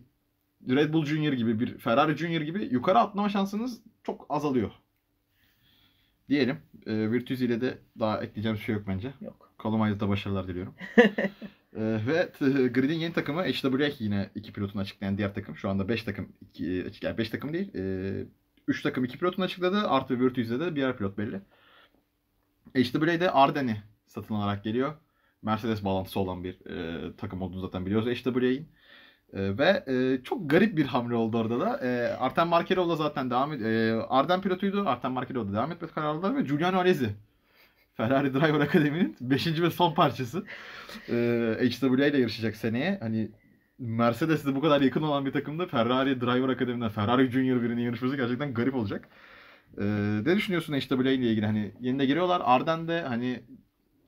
[0.76, 4.72] Red Bull Junior gibi, bir Ferrari Junior gibi yukarı atlama şansınız çok azalıyor.
[6.30, 6.58] Diyelim.
[6.86, 9.14] E, Virtuzi ile de daha ekleyeceğim bir şey yok bence.
[9.22, 9.52] Yok.
[9.60, 10.74] Columbus'da başarılar diliyorum.
[10.98, 11.06] Ee,
[12.08, 15.56] ve t- Grid'in yeni takımı HWA yine iki pilotunu açıklayan diğer takım.
[15.58, 17.72] Şu anda 5 takım, iki, açık- yani 5 takım değil.
[18.68, 19.88] 3 takım 2 pilotunu açıkladı.
[19.90, 21.42] Artı Virtue'de de birer pilot belli.
[22.76, 24.94] HWA'de Arden'i satın alarak geliyor.
[25.42, 28.70] Mercedes bağlantısı olan bir e, takım olduğunu zaten biliyoruz HWA'in.
[29.34, 31.80] E, ve e, çok garip bir hamle oldu orada da.
[31.88, 33.66] E, Artem Markelov da zaten devam ed-
[34.00, 34.90] e, Arden pilotuydu.
[34.90, 37.10] Artem Markelov da devam etmek karar aldılar ve Giuliano Alesi
[37.94, 39.62] Ferrari Driver Akademi'nin 5.
[39.62, 40.46] ve son parçası.
[41.10, 42.98] Ee, HWA ile yarışacak seneye.
[43.02, 43.32] Hani
[43.80, 48.54] Mercedes'e bu kadar yakın olan bir takımda Ferrari Driver Akademi'den Ferrari Junior birinin yarışması gerçekten
[48.54, 49.10] garip olacak.
[49.80, 49.84] Ee,
[50.26, 51.46] ne düşünüyorsun HWA ile ilgili?
[51.46, 52.42] Hani yeni de giriyorlar.
[52.46, 53.44] Arden'de hani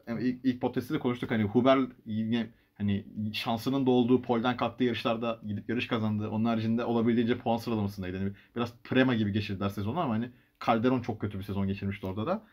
[0.10, 4.84] yani ilk, ilk podcast'te de konuştuk hani Huber yine hani şansının da olduğu polden kalktığı
[4.84, 6.30] yarışlarda gidip yarış kazandı.
[6.30, 8.18] Onun haricinde olabildiğince puan sıralamasındaydı.
[8.18, 10.30] Yani biraz Prema gibi geçirdiler sezonu ama hani
[10.66, 12.44] Calderon çok kötü bir sezon geçirmişti orada da.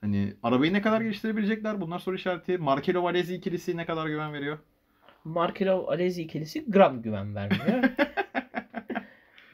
[0.00, 1.80] Hani arabayı ne kadar geliştirebilecekler?
[1.80, 2.58] Bunlar soru işareti.
[2.58, 4.58] Markello Valezi ikilisi ne kadar güven veriyor?
[5.24, 7.90] Markelov Alesi ikilisi gram güven vermiyor.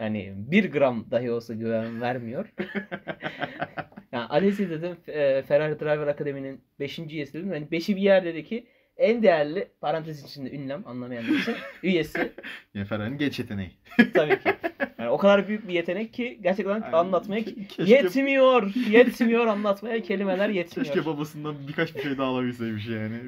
[0.05, 2.53] yani bir gram dahi olsa güven vermiyor.
[4.13, 6.99] yani Alesi dedim e, Ferrari Driver Akademi'nin 5.
[6.99, 7.53] üyesi dedim.
[7.53, 12.33] Yani 5'i bir yerdeki en değerli parantez içinde ünlem anlamayanlar için üyesi
[12.75, 13.71] Yani Ferrari'nin genç yeteneği.
[14.15, 14.55] tabii ki.
[14.99, 18.75] Yani o kadar büyük bir yetenek ki gerçekten Yani anlatmaya ke- keşke- yetmiyor.
[18.91, 20.87] Yetmiyor anlatmaya kelimeler yetmiyor.
[20.87, 23.21] Keşke babasından birkaç bir şey daha alabilseymiş yani.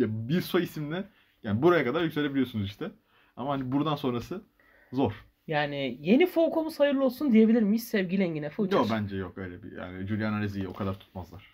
[0.00, 1.04] Bir soy isimle
[1.42, 2.90] yani buraya kadar yükselebiliyorsunuz işte.
[3.36, 4.42] Ama hani buradan sonrası
[4.92, 5.12] zor.
[5.46, 8.76] Yani yeni Foucault'umuz hayırlı olsun diyebilir miyiz sevgili Engin Efe Uçar?
[8.76, 9.72] Yok bence yok öyle bir.
[9.72, 11.52] Yani Julian Alezi'yi o kadar tutmazlar.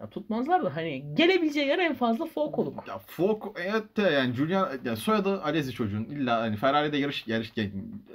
[0.00, 2.88] Ya tutmazlar da hani gelebileceği yer en fazla Foucault'luk.
[2.88, 7.52] Ya Fok evet de yani Julian yani soyadı Alezi çocuğun illa hani Ferrari'de yarış yarış
[7.56, 7.70] yani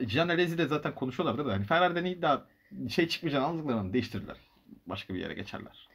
[0.08, 2.46] Gian Alezi de zaten konuşuyorlardı da hani Ferrari'den illa
[2.90, 4.38] şey çıkmayacağını anladıklarını değiştirirler.
[4.88, 5.90] Başka bir yere geçerler.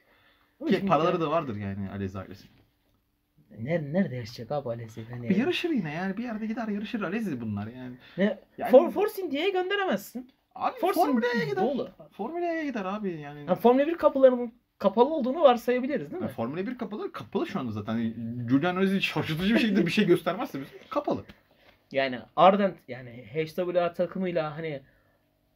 [0.68, 2.48] Ki paraları da vardır yani Alezi ailesi.
[3.58, 5.04] Nerede, nerede yaşayacak abi Alesi?
[5.10, 7.94] Hani Bir yarışır yine yani bir yerde gider yarışır Alezi bunlar yani.
[8.18, 8.38] ne?
[8.58, 10.30] Yani- For, Force India'ya gönderemezsin.
[10.54, 11.56] Abi Force Formula'ya gider.
[11.64, 11.90] dolu.
[12.12, 13.46] Formula'ya gider abi yani.
[13.46, 16.26] Ha, Formula 1 kapılarının kapalı olduğunu varsayabiliriz değil mi?
[16.26, 17.12] Yani Formula 1 kapalı.
[17.12, 17.92] Kapalı şu anda zaten.
[17.98, 18.14] Yani
[18.50, 21.24] Julian Alezi şaşırtıcı bir şekilde bir şey göstermezse biz kapalı.
[21.92, 24.80] Yani Ardent yani HWA takımıyla hani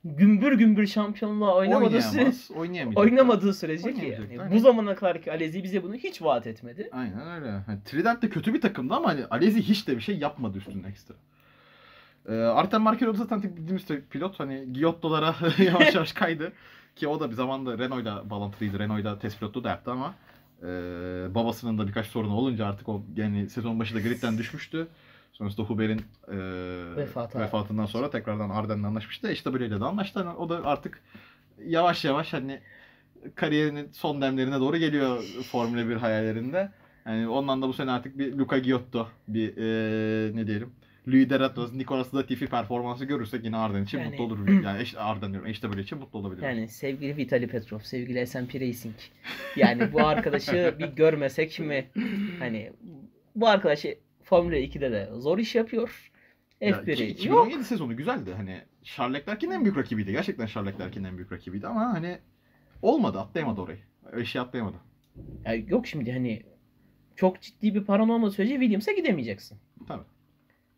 [0.05, 2.51] gümbür gümbür şampiyonluğa oynamadığı, süre, Oynayamaz.
[2.51, 3.05] Oynayamayacak.
[3.05, 4.53] oynamadığı sürece ki yani aynen.
[4.53, 6.89] bu zamana kadar ki Alesi bize bunu hiç vaat etmedi.
[6.93, 7.51] Aynen öyle.
[7.51, 10.89] Hani Trident de kötü bir takımdı ama hani Alezi hiç de bir şey yapmadı üstünde
[10.89, 11.15] ekstra.
[12.29, 14.41] Ee, Artem Markelov zaten bildiğimiz pilot.
[14.41, 16.53] Hani Giotto'lara yavaş yavaş kaydı.
[16.97, 18.79] Ki o da bir zamanda Renault'la bağlantılıydı.
[18.79, 20.15] Renault'la test pilotluğu da yaptı ama
[20.63, 20.67] e,
[21.35, 24.87] babasının da birkaç sorunu olunca artık o yani sezon başı da gridden düşmüştü.
[25.35, 26.37] Sonrasında Huber'in e,
[26.97, 27.41] Vefatı.
[27.41, 29.33] vefatından sonra tekrardan Arden'le anlaşmıştı.
[29.33, 30.19] İşte böyle de anlaştı.
[30.19, 31.01] Yani o da artık
[31.67, 32.61] yavaş yavaş hani
[33.35, 36.71] kariyerinin son demlerine doğru geliyor Formula 1 hayallerinde.
[37.07, 40.71] Yani ondan da bu sene artık bir Luca Giotto, bir eee ne diyelim,
[41.09, 44.49] Louis Deratros, Nicolas Latifi performansı görürsek yine Arden için Yani- mutlu olur.
[44.65, 46.43] Yani eş, Arden diyorum, eşte böyle için mutlu olabilir.
[46.43, 48.95] Yani sevgili Vitali Petrov, sevgili SMP Racing.
[49.57, 51.87] Yani bu arkadaşı bir görmesek mi?
[52.39, 52.73] Hani
[53.37, 56.11] bu arkadaşı Formula 2'de de zor iş yapıyor.
[56.61, 57.47] Ya, F1'i iki- yok.
[57.47, 58.33] 2017 sezonu güzeldi.
[58.37, 60.13] Hani Charles Leclerc'in en büyük rakibiydi.
[60.13, 62.19] Gerçekten Charles Leclerc'in en büyük rakibiydi ama hani
[62.83, 63.79] olmadı, atlayamadı orayı.
[64.13, 64.77] Eşi atlayamadı.
[65.45, 66.43] Ya yok şimdi hani
[67.17, 69.59] çok ciddi bir paran olmadığı sürece Williams'a gidemeyeceksin.
[69.89, 70.05] Tabii.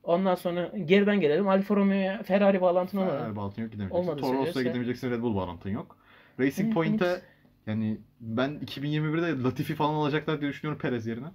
[0.03, 3.19] Ondan sonra geriden gelelim Alfa Romeo'ya Ferrari bağlantın olmadı.
[3.19, 4.17] Ferrari bağlantın yok gidemeyeceksin.
[4.17, 5.99] Toro Rosso'ya gidemeyeceksin, Red Bull bağlantın yok.
[6.41, 7.23] Racing Point'e
[7.67, 11.27] yani ben 2021'de Latifi falan alacaklar diye düşünüyorum Perez yerine.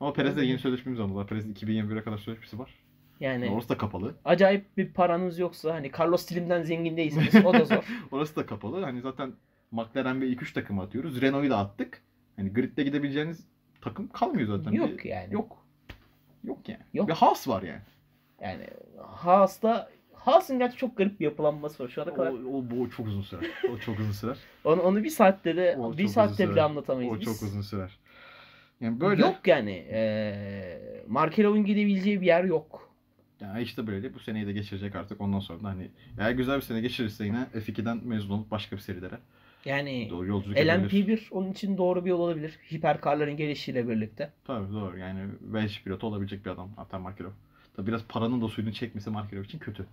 [0.00, 1.26] Ama Perez'le yeni sözleşme imzaladılar.
[1.26, 2.74] Perez'in 2021'e kadar sözleşmesi var.
[3.20, 4.14] Yani Orası da kapalı.
[4.24, 7.84] acayip bir paranız yoksa hani Carlos Slim'den zengin değilseniz o da zor.
[8.12, 8.82] Orası da kapalı.
[8.84, 9.32] Hani zaten
[9.70, 11.20] McLaren ve ilk 3 takımı atıyoruz.
[11.20, 12.02] Renault'u da attık.
[12.36, 13.46] Hani gridde gidebileceğiniz
[13.80, 14.72] takım kalmıyor zaten.
[14.72, 15.34] Yok Bir- yani.
[15.34, 15.64] Yok.
[16.44, 16.80] Yok yani.
[16.94, 17.08] Yok.
[17.08, 17.80] Bir Haas var yani.
[18.40, 18.66] Yani
[19.06, 22.30] Haas'ta Haas'ın gerçi çok garip bir yapılanması var şu ana O, kadar.
[22.32, 23.44] o, bu çok uzun sürer.
[23.74, 24.36] O çok uzun sürer.
[24.64, 26.62] Onu, onu bir saatte de O bir saatte bile sürer.
[26.64, 27.24] anlatamayız O biz.
[27.24, 27.98] çok uzun sürer.
[28.80, 29.70] Yani böyle Yok yani.
[29.70, 32.88] Eee Markelov'un gidebileceği bir yer yok.
[33.40, 35.88] Yani işte böyle bu seneyi de geçirecek artık ondan sonra da hani
[36.18, 39.18] eğer güzel bir sene geçirirse yine F2'den mezun olup başka bir serilere
[39.64, 41.06] Yani doğru yolculuk edebilir.
[41.06, 42.58] LMP1 onun için doğru bir yol olabilir.
[42.72, 44.30] Hiperkarların gelişiyle birlikte.
[44.44, 47.30] Tabii doğru yani Welsh pilotu olabilecek bir adam hatta Markelov.
[47.76, 49.86] Tabii biraz paranın da suyunu çekmesi Markelov için kötü.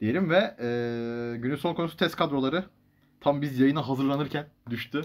[0.00, 2.64] Diyelim ve eee günün son konusu test kadroları.
[3.20, 5.02] Tam biz yayına hazırlanırken düştü.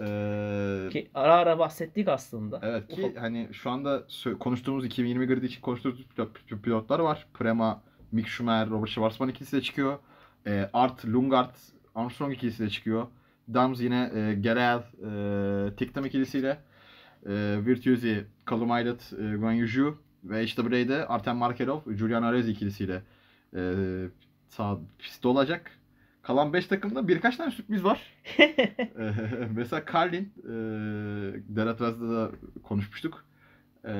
[0.00, 2.60] Eee Ki ara ara bahsettik aslında.
[2.62, 4.02] Evet ki Ufak- hani şu anda
[4.40, 7.26] konuştuğumuz 2020 grid için konuştuğumuz pilot- pilotlar var.
[7.34, 7.82] Prema,
[8.12, 9.98] Mick Schumacher, Robert Schwarzman ikilisi de çıkıyor.
[10.46, 11.54] E, Art, Lungard,
[11.94, 13.06] Armstrong ikilisi de çıkıyor.
[13.54, 16.58] Dams yine e, Gerel, e, Tiktam ikilisiyle.
[17.26, 20.64] E, Virtuosi, Callum Aylett, e, Guan Yuju ve işte
[21.08, 23.02] Artem Markelov, Julian Arez ikilisiyle
[23.56, 23.74] e,
[24.48, 25.79] sağ pistte olacak.
[26.22, 28.00] Kalan 5 takımda birkaç tane sürpriz var.
[28.38, 29.12] Ee,
[29.54, 30.52] mesela Carlin, e,
[31.56, 32.30] Deratraz'da da
[32.62, 33.24] konuşmuştuk.
[33.84, 33.92] E,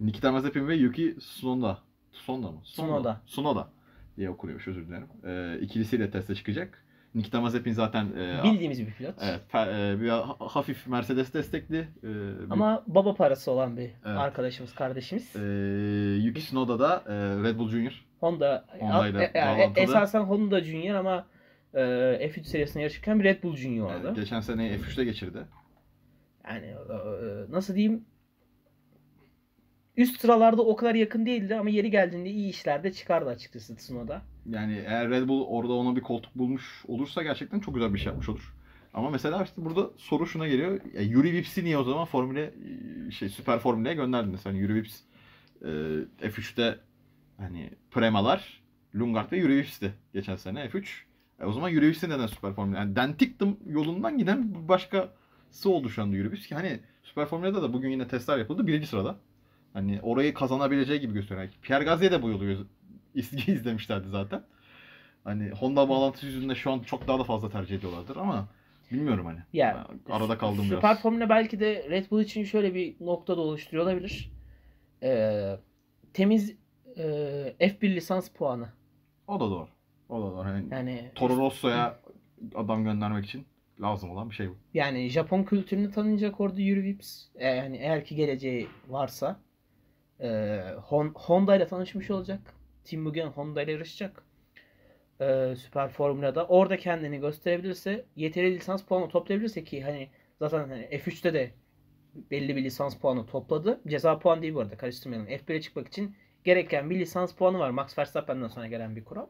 [0.00, 1.78] Nikita Mazepin ve Yuki Tsunoda.
[2.12, 2.60] Tsunoda mı?
[2.64, 3.20] Tsunoda.
[3.26, 3.68] Tsunoda
[4.16, 5.06] diye okunuyormuş özür dilerim.
[5.26, 6.84] E, ikilisiyle teste çıkacak.
[7.14, 9.14] Nikita Mazepin zaten e, Bildiğimiz bir pilot.
[9.20, 11.78] evet, fe- e, bir ha- hafif Mercedes destekli.
[11.78, 14.18] E, bir- Ama baba parası olan bir Evet.
[14.18, 15.36] arkadaşımız, kardeşimiz.
[15.36, 15.40] e,
[16.24, 18.04] Yuki Tsunoda da e, Red Bull Junior.
[18.20, 19.84] Honda, Honda ile e- yani bağlantılı.
[19.84, 21.26] esasen Honda Junior ama
[21.74, 24.14] e, F3 serisinde yarışırken bir Red Bull Junior Yani oldu.
[24.14, 25.38] geçen sene F3'te geçirdi.
[26.48, 26.76] Yani e,
[27.52, 28.04] nasıl diyeyim
[29.96, 34.22] üst sıralarda o kadar yakın değildi ama yeri geldiğinde iyi işlerde çıkardı açıkçası Tsunoda.
[34.46, 38.06] Yani eğer Red Bull orada ona bir koltuk bulmuş olursa gerçekten çok güzel bir şey
[38.06, 38.54] yapmış olur.
[38.94, 40.80] Ama mesela işte burada soru şuna geliyor.
[40.94, 42.54] Ya Yuri Vips'i niye o zaman Formüle
[43.10, 44.46] şey Süper Formüle'ye gönderdiniz?
[44.46, 45.00] Hani Yuri Vips
[45.62, 45.66] e,
[46.28, 46.78] F3'te
[47.40, 48.62] hani Premalar,
[48.94, 50.86] Lungard ve Vips'ti geçen sene F3.
[51.40, 52.78] E, o zaman Vips'i neden Süper Formüle?
[52.78, 57.90] Yani Dentiktim yolundan giden başkası oldu şu anda Vips ki hani Süper Formüle'de de bugün
[57.90, 59.16] yine testler yapıldı birinci sırada.
[59.72, 61.40] Hani orayı kazanabileceği gibi gösteriyor.
[61.40, 62.44] Yani Pierre Gasly de bu yolu
[63.14, 64.42] izlemişlerdi zaten.
[65.24, 68.48] Hani Honda bağlantısı yüzünden şu an çok daha da fazla tercih ediyorlardır ama
[68.92, 69.38] bilmiyorum hani.
[69.52, 71.02] Ya, arada kaldım Süper biraz.
[71.02, 74.32] Formula belki de Red Bull için şöyle bir nokta da oluşturuyor olabilir.
[75.02, 75.56] E,
[76.14, 76.56] temiz
[76.96, 77.02] e,
[77.60, 78.68] F1 lisans puanı.
[79.26, 79.68] O da doğru.
[80.08, 80.44] O da doğru.
[80.44, 82.00] Hani Yani Toro Rosso'ya
[82.54, 83.46] adam göndermek için
[83.80, 84.56] lazım olan bir şey bu.
[84.74, 87.26] Yani Japon kültürünü tanıyacak orada Yuri Vips.
[87.34, 89.40] E, yani eğer ki geleceği varsa
[90.20, 90.26] e,
[90.88, 92.40] Hon- Honda ile tanışmış olacak.
[92.84, 94.24] Tim Mugen Honda ile yarışacak.
[95.20, 96.46] E, Süper Formula'da.
[96.46, 101.50] Orada kendini gösterebilirse, yeterli lisans puanı toplayabilirse ki hani zaten hani F3'te de
[102.30, 103.80] belli bir lisans puanı topladı.
[103.88, 105.28] Ceza puanı değil bu arada karıştırmayalım.
[105.28, 107.70] F1'e çıkmak için gereken bir lisans puanı var.
[107.70, 109.26] Max Verstappen'den sonra gelen bir kural.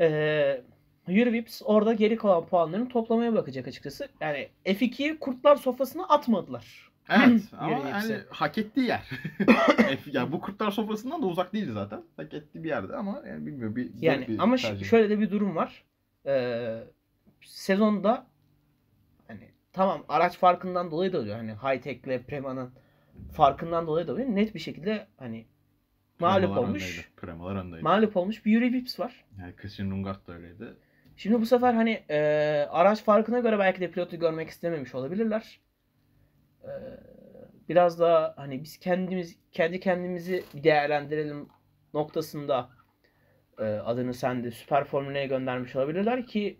[0.00, 0.62] Eee
[1.08, 4.08] Yuri Vips orada geri kalan puanlarını toplamaya bakacak açıkçası.
[4.20, 6.90] Yani F2'yi kurtlar sofrasına atmadılar.
[7.10, 9.10] Evet ama yani hak ettiği yer.
[10.12, 12.02] yani bu kurtlar sofrasından da uzak değildi zaten.
[12.16, 14.86] Hak ettiği bir yerde ama yani bilmiyorum bir Yani bir ama tercih.
[14.86, 15.84] şöyle de bir durum var.
[16.26, 16.84] Eee,
[17.40, 18.26] sezonda
[19.28, 21.36] hani tamam araç farkından dolayı da oluyor.
[21.36, 22.70] Hani high tech ile Prema'nın
[23.32, 24.18] farkından dolayı da.
[24.18, 25.46] Net bir şekilde hani
[26.18, 26.82] mağlup Premalar olmuş.
[26.82, 27.06] öndeydi.
[27.16, 27.82] Premalar öndeydi.
[27.82, 29.24] Mağlup olmuş bir Yuri Vips var.
[29.40, 30.76] yani Christian Lungard da öyleydi.
[31.16, 32.18] Şimdi bu sefer hani e,
[32.70, 35.60] araç farkına göre belki de pilotu görmek istememiş olabilirler.
[36.64, 36.70] E,
[37.68, 41.48] biraz daha hani biz kendimiz kendi kendimizi değerlendirelim
[41.94, 42.68] noktasında
[43.58, 46.58] e, adını sen de Süper Formüla'ya göndermiş olabilirler ki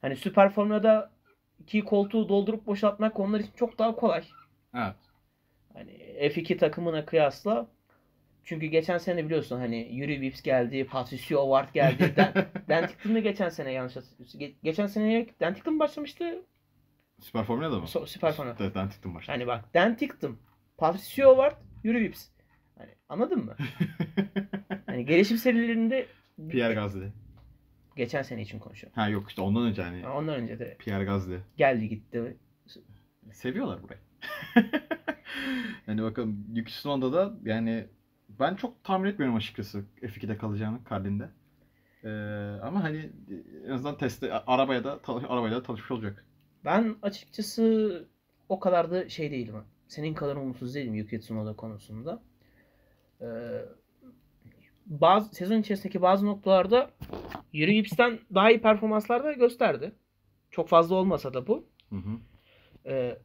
[0.00, 1.10] hani Süper Formula'da
[1.58, 4.24] iki koltuğu doldurup boşaltmak onlar için çok daha kolay.
[4.74, 4.96] Evet.
[5.78, 7.68] Hani F2 takımına kıyasla
[8.44, 12.14] çünkü geçen sene biliyorsun hani Yuri Vips geldi, Patricio Ward geldi.
[12.68, 13.94] Dan Tickton da geçen sene yanlış.
[13.94, 16.42] Ge- geçen sene Dan Tickton mı başlamıştı?
[17.20, 17.84] Süper Formula'da mı?
[17.86, 18.56] So- Süper Formula.
[18.60, 19.32] Evet, ben tıktım başta.
[19.32, 20.36] Hani bak Dan Tickton,
[20.78, 22.28] Patricio Ward, Yuri Vips.
[22.78, 23.56] Hani anladın mı?
[24.86, 26.06] Hani gelişim serilerinde
[26.50, 27.06] Pierre Gasly.
[27.96, 28.96] geçen sene için konuşuyorum.
[29.02, 31.38] Ha yok işte ondan önce hani Ha, Ondan önce de Pierre Gasly.
[31.56, 32.36] geldi gitti.
[33.32, 34.00] Seviyorlar burayı.
[35.86, 37.86] yani bakalım Yuki Tsunoda da yani
[38.28, 41.28] ben çok tahmin etmiyorum açıkçası F2'de kalacağını Carlin'de.
[42.04, 42.08] Ee,
[42.62, 43.10] ama hani
[43.66, 46.24] en azından testte arabaya da arabayla da tanışmış olacak.
[46.64, 48.04] Ben açıkçası
[48.48, 49.54] o kadar da şey değilim.
[49.88, 52.22] Senin kadar umutsuz değilim Yuki Tsunoda konusunda.
[53.20, 53.26] Ee,
[54.86, 56.90] bazı sezon içerisindeki bazı noktalarda
[57.52, 59.92] Yuri Vips'ten daha iyi performanslar da gösterdi.
[60.50, 61.66] Çok fazla olmasa da bu.
[61.90, 62.18] Hı hı.
[62.86, 63.18] Ee,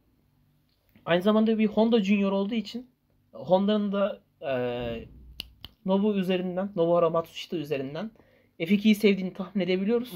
[1.06, 2.88] aynı zamanda bir Honda Junior olduğu için
[3.32, 4.54] Honda'nın da e,
[5.86, 8.12] Nobu üzerinden, Nobuhara Matsushita üzerinden
[8.60, 10.14] F2'yi sevdiğini tahmin edebiliyoruz.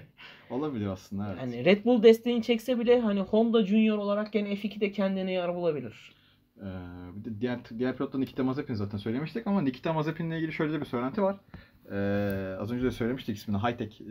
[0.50, 1.40] Olabilir aslında evet.
[1.40, 6.12] Hani Red Bull desteğini çekse bile hani Honda Junior olarak gene F2'de kendine yer bulabilir.
[6.56, 6.64] Ee,
[7.14, 10.80] bir de diğer diğer pilottan Nikita Mazepin zaten söylemiştik ama Nikita Mazepin'le ilgili şöyle de
[10.80, 11.36] bir söylenti var.
[11.90, 13.58] Ee, az önce de söylemiştik ismini.
[13.58, 14.04] Hightech e,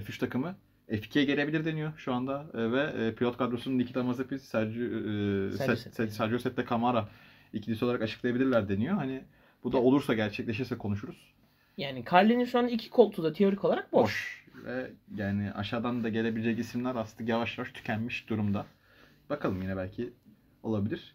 [0.00, 0.56] F3 takımı
[0.88, 4.88] F2'ye gelebilir deniyor şu anda E, ve e, pilot kadrosunu Nikita Mazepin, Sergio, e,
[5.52, 6.02] Sergio Set- Sette.
[6.02, 7.08] Set- Sergio Sette Camara
[7.52, 8.94] ikilisi olarak açıklayabilirler deniyor.
[8.94, 9.24] Hani
[9.64, 11.34] bu da olursa gerçekleşirse konuşuruz.
[11.76, 14.02] Yani Carlin'in şu an iki koltuğu da teorik olarak boş.
[14.02, 14.44] Boş.
[14.64, 18.66] Ve yani aşağıdan da gelebilecek isimler aslında yavaş yavaş tükenmiş durumda.
[19.30, 20.12] Bakalım yine belki
[20.62, 21.14] olabilir.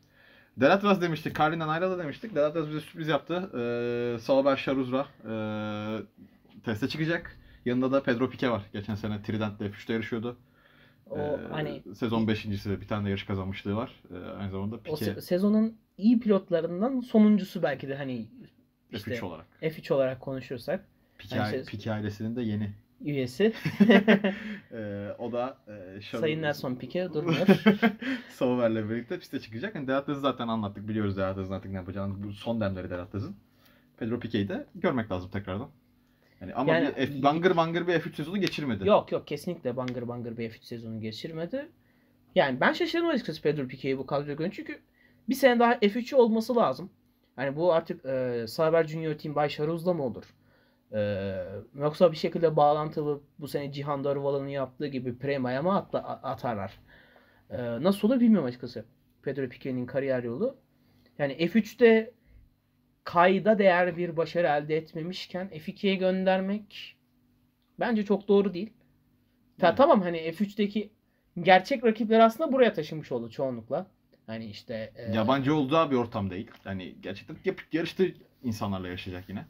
[0.57, 1.37] Delatras demiştik.
[1.37, 2.35] Carlin'den ayrıldı demiştik.
[2.35, 3.49] Delatras bize sürpriz yaptı.
[3.57, 5.33] Ee, Sauber Charuzra e,
[6.65, 7.37] teste çıkacak.
[7.65, 8.61] Yanında da Pedro Piquet var.
[8.73, 10.37] Geçen sene Trident'te F3'te yarışıyordu.
[11.09, 14.03] O Ee, hani Sezon 5.si bir tane de yarış kazanmışlığı var.
[14.13, 18.27] Ee, aynı zamanda o Piquet se- sezonun iyi pilotlarından sonuncusu belki de hani
[18.91, 19.45] işte F3 olarak.
[19.61, 20.85] F3 olarak konuşursak
[21.17, 22.71] Piquet, Yani şey- Piquet ailesinin de yeni.
[23.01, 23.53] üyesi
[24.71, 25.71] Ee, o da e,
[26.01, 27.47] Charuz- Sayın Nelson Piquet durmuyor.
[28.29, 29.75] Sauber'le birlikte piste çıkacak.
[29.75, 30.87] Yani Delatraz'ı zaten anlattık.
[30.87, 32.23] Biliyoruz Delatraz'ın artık ne yapacağını.
[32.23, 33.35] Bu son demleri Delatraz'ın.
[33.97, 35.69] Pedro Piquet'i de görmek lazım tekrardan.
[36.43, 38.87] Yani ama Yani- bir bangır bangır bir F3 sezonu geçirmedi.
[38.87, 41.69] yok yok kesinlikle bangır bangır bir F3 sezonu geçirmedi.
[42.35, 44.79] Yani ben şaşırdım açıkçası Pedro Piquet'i bu kadroya görünce çünkü
[45.29, 46.89] bir sene daha F3'ü olması lazım.
[47.37, 50.23] Yani bu artık e, Sauber Junior Team Bay Charuz'la mı olur?
[50.93, 50.99] E,
[51.79, 56.79] yoksa bir şekilde bağlantılı bu sene Cihan Darıvalı'nın yaptığı gibi Prema'ya mı atla, atarlar?
[57.49, 58.85] E, nasıl olur bilmiyorum açıkçası.
[59.23, 60.57] Pedro Piquet'in kariyer yolu.
[61.17, 62.11] Yani F3'te
[63.03, 66.95] kayda değer bir başarı elde etmemişken F2'ye göndermek
[67.79, 68.73] bence çok doğru değil.
[69.59, 69.77] Ta, Evet.
[69.77, 70.89] Tamam hani F3'teki
[71.41, 73.87] gerçek rakipler aslında buraya taşınmış oldu çoğunlukla.
[74.27, 76.51] Hani işte e, Yabancı olacağı bir ortam değil.
[76.65, 77.37] Yani gerçekten
[77.71, 78.03] yarışta
[78.43, 79.45] insanlarla yaşayacak yine.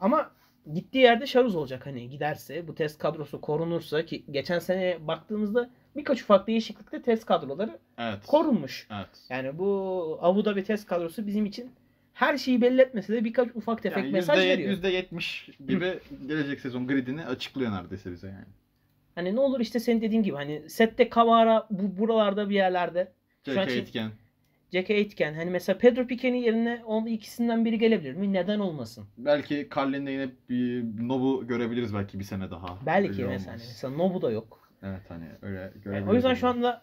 [0.00, 0.30] ama
[0.74, 6.22] gittiği yerde şaruz olacak hani giderse bu test kadrosu korunursa ki geçen sene baktığımızda birkaç
[6.22, 8.26] ufak değişiklikte test kadroları Evet.
[8.26, 8.88] korunmuş.
[8.90, 9.08] Evet.
[9.30, 11.70] Yani bu Abu Dhabi test kadrosu bizim için
[12.20, 14.72] her şeyi belli etmese de birkaç ufak tefek Yani mesaj veriyor.
[14.72, 18.44] %70 gibi gelecek sezon gridini açıklıyor neredeyse bize yani.
[19.14, 23.12] Hani ne olur işte senin dediğin gibi hani sette Kamara bu buralarda bir yerlerde.
[23.44, 24.10] Şu için- Etken.
[24.72, 28.32] Jack Aitken hani mesela Pedro Piquet'in yerine onun ikisinden biri gelebilir mi?
[28.32, 29.04] Neden olmasın?
[29.18, 32.78] Belki Carlin'de yine bir Nobu görebiliriz belki bir sene daha.
[32.86, 33.52] Belki mesela.
[33.52, 34.70] Mesela Nobu da yok.
[34.82, 36.08] Evet hani öyle Yani görebiliriz.
[36.08, 36.52] o yüzden şu onu.
[36.52, 36.80] anda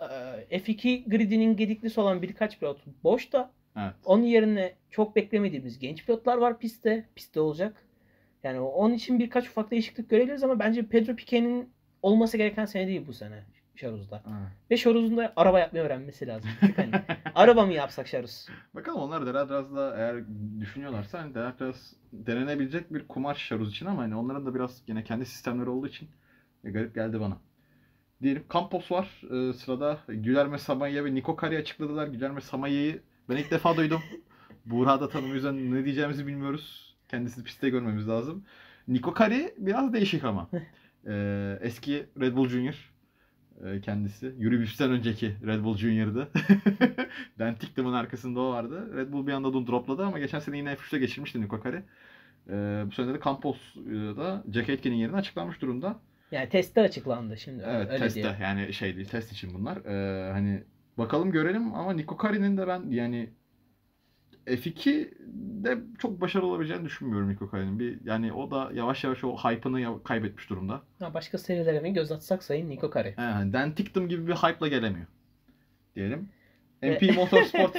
[0.50, 3.94] e, F2 gridinin gediklisi olan birkaç pilot boş da Evet.
[4.06, 7.06] onun yerine çok beklemediğimiz genç pilotlar var pistte.
[7.16, 7.84] Pistte olacak.
[8.44, 11.70] Yani onun için birkaç ufak değişiklik görebiliriz ama bence Pedro Piquet'in
[12.02, 13.44] olması gereken sene değil bu sene
[13.76, 14.24] Şaruz'da.
[14.28, 14.52] Evet.
[14.72, 16.50] Ve Şaruz'un da araba yapmayı öğrenmesi lazım.
[16.76, 16.92] Hani
[17.36, 18.48] araba mı yapsak Şaruz?
[18.74, 20.24] Bakalım onlar Deladraz'da eğer
[20.60, 25.26] düşünüyorlarsa hani Deladraz denenebilecek bir kumar şaruz için ama hani onların da biraz yine kendi
[25.26, 26.10] sistemleri olduğu için
[26.64, 27.38] e, garip geldi bana.
[28.22, 29.22] Diyelim Campos var.
[29.24, 32.08] Ee, sırada Gülerme Samaya ve Niko Kari açıkladılar.
[32.08, 34.02] Gülerme Samaya'yı ben ilk defa duydum.
[34.66, 36.96] Buğra da tanım o yüzden ne diyeceğimizi bilmiyoruz.
[37.10, 38.44] Kendisini pistte görmemiz lazım.
[38.88, 40.50] Niko Kari biraz değişik ama.
[41.10, 42.94] Ee, eski Red Bull Junior
[43.66, 44.36] e, kendisi.
[44.38, 46.30] Yuri Vipps'ten önceki Red Bull Junior'dı.
[47.40, 48.98] Dan Ticktum'un arkasında o vardı.
[48.98, 51.84] Red Bull bir anda onu dropladı ama geçen sene yine F3'te geçirmişti Niko Kari.
[52.50, 56.00] Ee, bu sene de Campos e, Jack Aitken'in yerine açıklanmış durumda.
[56.32, 57.64] Yani testte açıklandı şimdi.
[57.68, 58.42] Evet öyle testte diyelim.
[58.42, 59.86] yani şey değil test için bunlar.
[59.86, 60.64] Ee, hani
[60.98, 63.30] bakalım görelim ama Niko Kari'nin de ben yani
[64.48, 67.80] F2'de çok başarılı olabileceğini düşünmüyorum Niko Kaya'nın.
[67.80, 70.82] Bir yani o da yavaş yavaş o hype'ını kaybetmiş durumda.
[71.00, 73.16] Ha, başka serilere mi göz atsak sayın Niko Kare.
[73.18, 75.08] Yani Dan Ticktum gibi bir hype'la gelemiyor.
[75.96, 76.30] Diyelim.
[76.82, 77.78] MP Motorsport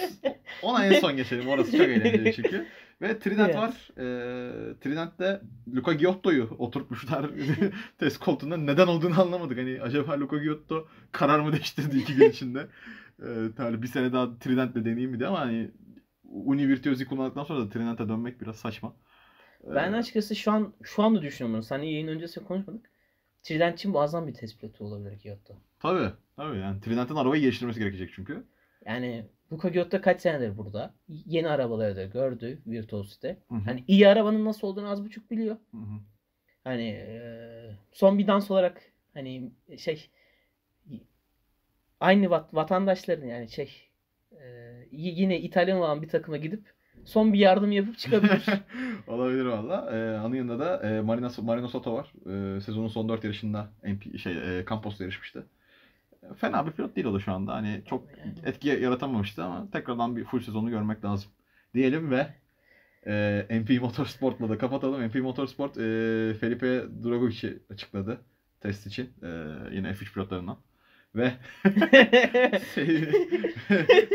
[0.62, 1.48] ona en son geçelim.
[1.48, 2.66] Orası çok eğlenceli çünkü.
[3.02, 3.56] Ve Trinant Evet.
[3.56, 3.88] var.
[3.96, 5.40] Ee, Trinant'te
[5.74, 7.30] Luca Giotto'yu oturtmuşlar
[7.98, 8.56] test koltuğunda.
[8.56, 9.58] Neden olduğunu anlamadık.
[9.58, 12.66] Hani acaba Luca Giotto karar mı değiştirdi iki gün içinde?
[13.22, 15.70] Ee, hani bir sene daha Trinant'le deneyeyim mi diye ama hani
[16.24, 18.96] Uni Virtuosi kullandıktan sonra da Trinant'a dönmek biraz saçma.
[19.64, 21.62] Ee, Ben açıkçası şu an şu anda düşünüyorum bunu.
[21.62, 22.90] Seninle yayın öncesi konuşmadık.
[23.42, 25.54] Trident için muazzam bir test pilotu olabilir Giotto.
[25.80, 26.12] Tabii.
[26.36, 28.44] Tabii yani Trinant'ın arabayı geliştirmesi gerekecek çünkü.
[28.86, 30.94] Yani Luka Giotto kaç senedir burada.
[31.08, 32.58] Yeni arabaları da gördü
[33.54, 33.60] hı.
[33.64, 35.56] Hani iyi arabanın nasıl olduğunu az buçuk biliyor.
[35.70, 36.00] Hı hı.
[36.64, 38.82] Hani eee, son bir dans olarak
[39.14, 40.10] hani şey
[42.00, 43.88] aynı vat, vatandaşların yani şey
[44.92, 46.72] y- yine İtalyan olan bir takıma gidip
[47.04, 48.44] son bir yardım yapıp çıkabilir.
[49.06, 49.90] Olabilir valla.
[49.96, 52.12] Ee, onun yanında da e, Marino, Marino Soto var.
[52.56, 55.46] Ee, sezonun son 4 yarışında MP, şey, e, Campos'ta yarışmıştı.
[56.22, 57.54] E, Fena bir pilot değil o da şu anda.
[57.54, 58.34] Hani çok Yani.
[58.44, 61.30] etki yaratamamıştı ama tekrardan bir full sezonu görmek lazım.
[61.74, 62.26] Diyelim ve
[63.06, 65.02] e, MP Motorsport'la da kapatalım.
[65.06, 65.80] MP Motorsport e,
[66.40, 66.66] Felipe
[67.04, 68.20] Dragovic'i açıkladı
[68.60, 69.04] test için.
[69.22, 69.28] E,
[69.72, 70.56] yine F3 pilotlarından.
[71.14, 71.32] Ve
[72.74, 73.08] şey,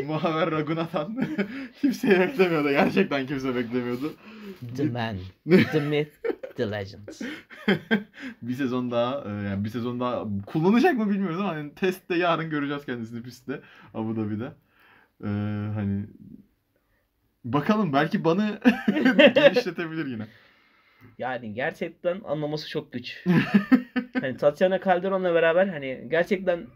[0.06, 1.28] Muhaver Ragunathan
[1.82, 2.70] kimseyi beklemiyordu.
[2.70, 4.14] Gerçekten kimse beklemiyordu.
[4.76, 5.18] The man,
[5.72, 6.12] the myth,
[6.56, 7.08] the legend.
[8.41, 12.50] bir sezon daha e, yani bir sezon daha kullanacak mı bilmiyoruz ama hani testte yarın
[12.50, 13.62] göreceğiz kendisini pistte
[13.94, 14.52] Abu Dhabi'de.
[15.24, 15.28] Ee,
[15.74, 16.06] hani
[17.44, 18.60] bakalım belki banı
[19.36, 20.28] genişletebilir yine.
[21.18, 23.26] Yani gerçekten anlaması çok güç.
[24.22, 26.68] hani Tatiana Calderon'la beraber hani gerçekten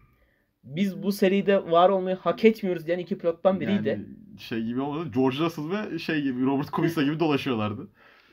[0.76, 3.90] biz bu seride var olmayı hak etmiyoruz diyen iki pilottan biriydi.
[3.90, 4.06] Yani
[4.40, 5.12] şey gibi olmadı.
[5.16, 7.88] George Russell ve şey gibi Robert Kubica gibi dolaşıyorlardı.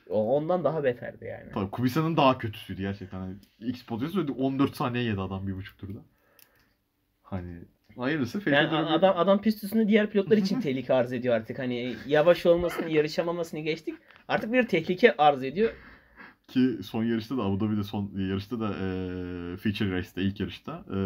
[0.09, 1.53] Ondan daha beterdi yani.
[1.55, 3.19] Tabii Kubica'nın daha kötüsüydü gerçekten.
[3.19, 3.83] Hani X
[4.13, 5.99] söyledi 14 saniye yedi adam bir buçuk turda.
[7.23, 7.59] Hani
[7.97, 8.51] hayırlısı.
[8.51, 11.59] Yani Drago- adam adam pist üstünde diğer pilotlar için tehlike arz ediyor artık.
[11.59, 13.95] Hani yavaş olmasını, yarışamamasını geçtik.
[14.29, 15.73] Artık bir tehlike arz ediyor.
[16.49, 18.87] Ki son yarışta da Abu Dhabi'de son yarışta da e,
[19.57, 20.97] feature race'te ilk yarışta e,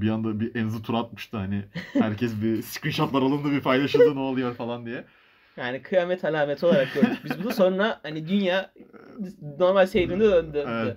[0.00, 4.54] bir anda bir Enzo tur atmıştı hani herkes bir screenshotlar alındı bir paylaşıldı ne oluyor
[4.54, 5.04] falan diye.
[5.56, 7.52] Yani kıyamet alameti olarak gördük biz bunu.
[7.52, 8.72] Sonra hani dünya
[9.58, 10.64] normal seyrinde döndü.
[10.68, 10.96] Evet.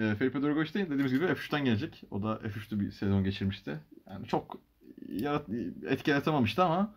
[0.00, 2.02] E, Felipe Drogovic de dediğimiz gibi F3'ten gelecek.
[2.10, 3.80] O da F3'te bir sezon geçirmişti.
[4.10, 4.60] Yani çok
[5.08, 5.46] yarat
[5.88, 6.94] etki yaratamamıştı ama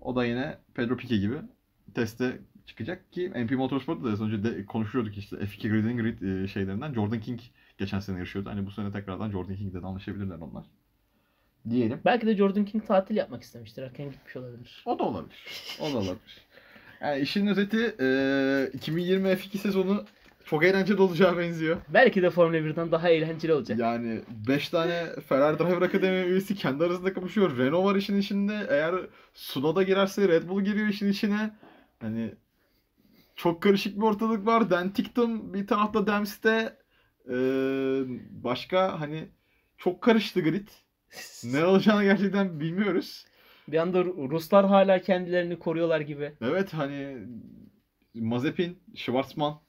[0.00, 1.36] o da yine Pedro Pique gibi
[1.94, 6.22] teste çıkacak ki MP Motorsport'ta da az önce de konuşuyorduk işte F2 Grid and Grid
[6.22, 6.94] e, şeylerinden.
[6.94, 7.40] Jordan King
[7.78, 8.50] geçen sene yarışıyordu.
[8.50, 10.64] Hani bu sene tekrardan Jordan King'le de anlaşabilirler onlar.
[11.70, 12.00] Diyelim.
[12.04, 13.82] Belki de Jordan King tatil yapmak istemiştir.
[13.82, 14.82] Erken gitmiş olabilir.
[14.86, 15.36] O da olabilir.
[15.80, 16.40] O da olabilir.
[17.00, 20.04] Yani işin özeti e, 2020 F2 sezonu
[20.44, 21.76] çok eğlenceli olacağı benziyor.
[21.88, 23.78] Belki de Formula 1'den daha eğlenceli olacak.
[23.78, 27.58] Yani 5 tane Ferrari Driver Akademi üyesi kendi arasında kapışıyor.
[27.58, 28.66] Renault var işin içinde.
[28.70, 28.94] Eğer
[29.34, 31.50] Sunoda girerse Red Bull giriyor işin içine.
[32.00, 32.34] Hani
[33.36, 34.70] çok karışık bir ortalık var.
[34.70, 36.78] Dan Ticktum bir tarafta Dempsey'de
[37.28, 39.28] ee, başka hani
[39.78, 40.68] çok karıştı grid.
[41.44, 43.24] Ne olacağını gerçekten bilmiyoruz.
[43.68, 46.32] Bir anda Ru- Ruslar hala kendilerini koruyorlar gibi.
[46.40, 47.18] Evet hani
[48.14, 49.60] Mazepin, Schwarzman,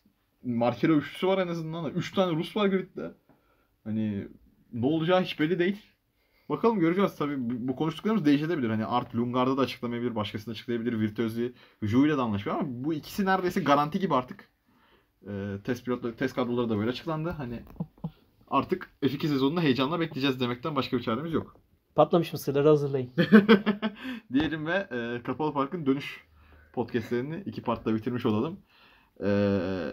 [0.44, 1.94] Markero üçlüsü var en azından.
[1.94, 3.12] Üç tane Rus var gridde.
[3.84, 4.28] Hani
[4.74, 5.78] ne olacağı hiç belli değil.
[6.50, 8.70] Bakalım göreceğiz tabii bu konuştuklarımız değişebilir.
[8.70, 11.00] Hani Art Lungard'da da açıklamayabilir, başkasını açıklayabilir.
[11.00, 14.50] Virtuosi, Jou ile de anlaşmıyor ama bu ikisi neredeyse garanti gibi artık.
[15.28, 17.30] Ee, test pilotları, test kadroları da böyle açıklandı.
[17.30, 17.64] Hani
[18.48, 21.56] artık F2 sezonunda heyecanla bekleyeceğiz demekten başka bir çaremiz yok.
[21.96, 23.12] Patlamış mısırları hazırlayın.
[24.34, 26.28] Diyelim ve e, Kapalı Park'ın dönüş
[26.74, 28.60] podcastlerini iki partta bitirmiş olalım.
[29.24, 29.28] E,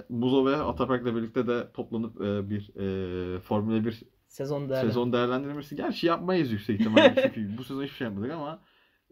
[0.08, 4.86] Muzo ve Atapark'la birlikte de toplanıp e, bir e, Formula 1 Sezon değerli.
[4.86, 5.76] sezon değerlendirmesi.
[5.76, 8.60] Gerçi yapmayız yüksek ihtimalle çünkü bu sezon hiçbir şey yapmadık ama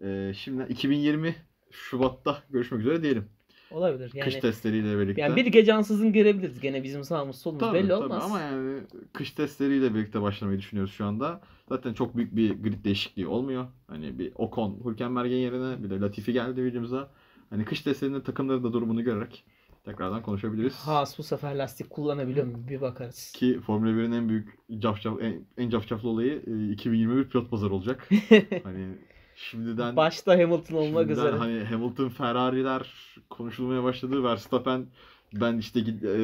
[0.02, 1.34] e, şimdi 2020
[1.70, 3.24] Şubat'ta görüşmek üzere diyelim.
[3.70, 4.10] Olabilir.
[4.10, 5.22] Kış Yani, testleriyle birlikte.
[5.22, 6.60] yani bir gece ansızın girebiliriz.
[6.60, 8.02] Gene bizim sağımız solumuz Tabii, belli tabii.
[8.04, 8.22] olmaz.
[8.24, 8.80] Ama yani
[9.12, 11.40] kış testleriyle birlikte başlamayı düşünüyoruz şu anda.
[11.68, 13.66] Zaten çok büyük bir grid değişikliği olmuyor.
[13.86, 17.10] Hani bir Ocon, Hülkenberg'in yerine bir de Latifi geldi videomuza.
[17.50, 19.44] Hani kış testlerinde takımların da durumunu görerek
[19.84, 20.74] tekrardan konuşabiliriz.
[20.74, 22.68] Haas bu sefer lastik kullanabiliyor mu?
[22.68, 23.32] Bir bakarız.
[23.32, 28.08] Ki Formula 1'in en büyük cafcaf, en, en cafcaflı olayı e, 2021 pilot pazarı olacak.
[28.64, 28.88] hani
[29.34, 31.36] şimdiden Başta Hamilton olmak üzere.
[31.36, 32.94] hani Hamilton, Ferrari'ler
[33.30, 34.24] konuşulmaya başladı.
[34.24, 34.86] Verstappen
[35.32, 36.18] ben işte e,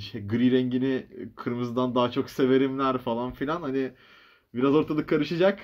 [0.00, 1.06] şey, gri rengini
[1.36, 3.62] kırmızıdan daha çok severimler falan filan.
[3.62, 3.90] Hani
[4.54, 5.58] biraz ortalık karışacak.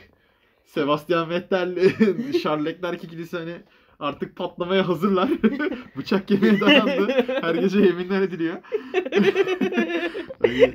[0.65, 1.79] Sebastian Vettel,
[2.43, 3.57] Charles Leclerc ikilisi hani
[4.03, 5.31] artık patlamaya hazırlar.
[5.97, 7.25] Bıçak yemeye dayandı.
[7.41, 8.57] Her gece yeminler ediliyor.
[10.43, 10.75] Hani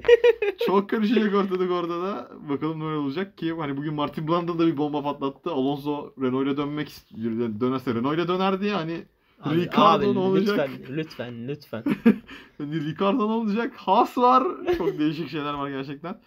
[0.67, 2.29] çok karışacak ortalık orada da.
[2.49, 3.53] Bakalım ne olacak ki.
[3.53, 5.51] Hani bugün Martin Brundle da bir bomba patlattı.
[5.51, 7.31] Alonso Renault'la dönmek istiyor.
[7.59, 9.05] Dönerse Renault'la döner diye hani
[9.41, 10.69] Abi, Ricardo ne olacak?
[10.89, 11.83] Lütfen, lütfen, lütfen.
[12.57, 13.73] Hani Ricardo ne olacak?
[13.75, 14.43] Haas var.
[14.77, 16.21] Çok değişik şeyler var gerçekten.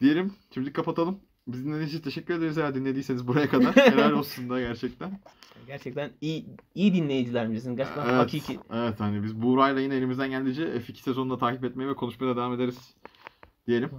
[0.00, 0.32] Diyelim.
[0.54, 1.20] Şimdi kapatalım.
[1.46, 3.76] Biz dinlediğiniz için teşekkür ederiz eğer dinlediyseniz buraya kadar.
[3.76, 5.20] Helal olsun da gerçekten.
[5.66, 7.76] Gerçekten iyi iyi dinleyicilerimizin.
[7.76, 8.58] Gerçekten Evet, hakiki.
[8.72, 12.54] evet hani biz Buğra'yla yine elimizden geldiğince F2 sezonunda takip etmeye ve konuşmaya da devam
[12.54, 12.94] ederiz
[13.66, 13.90] diyelim.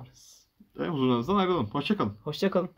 [0.80, 1.68] Evet, huzurlarınızdan ayrılalım.
[1.68, 2.14] Hoşçakalın.
[2.24, 2.70] Hoşçakalın.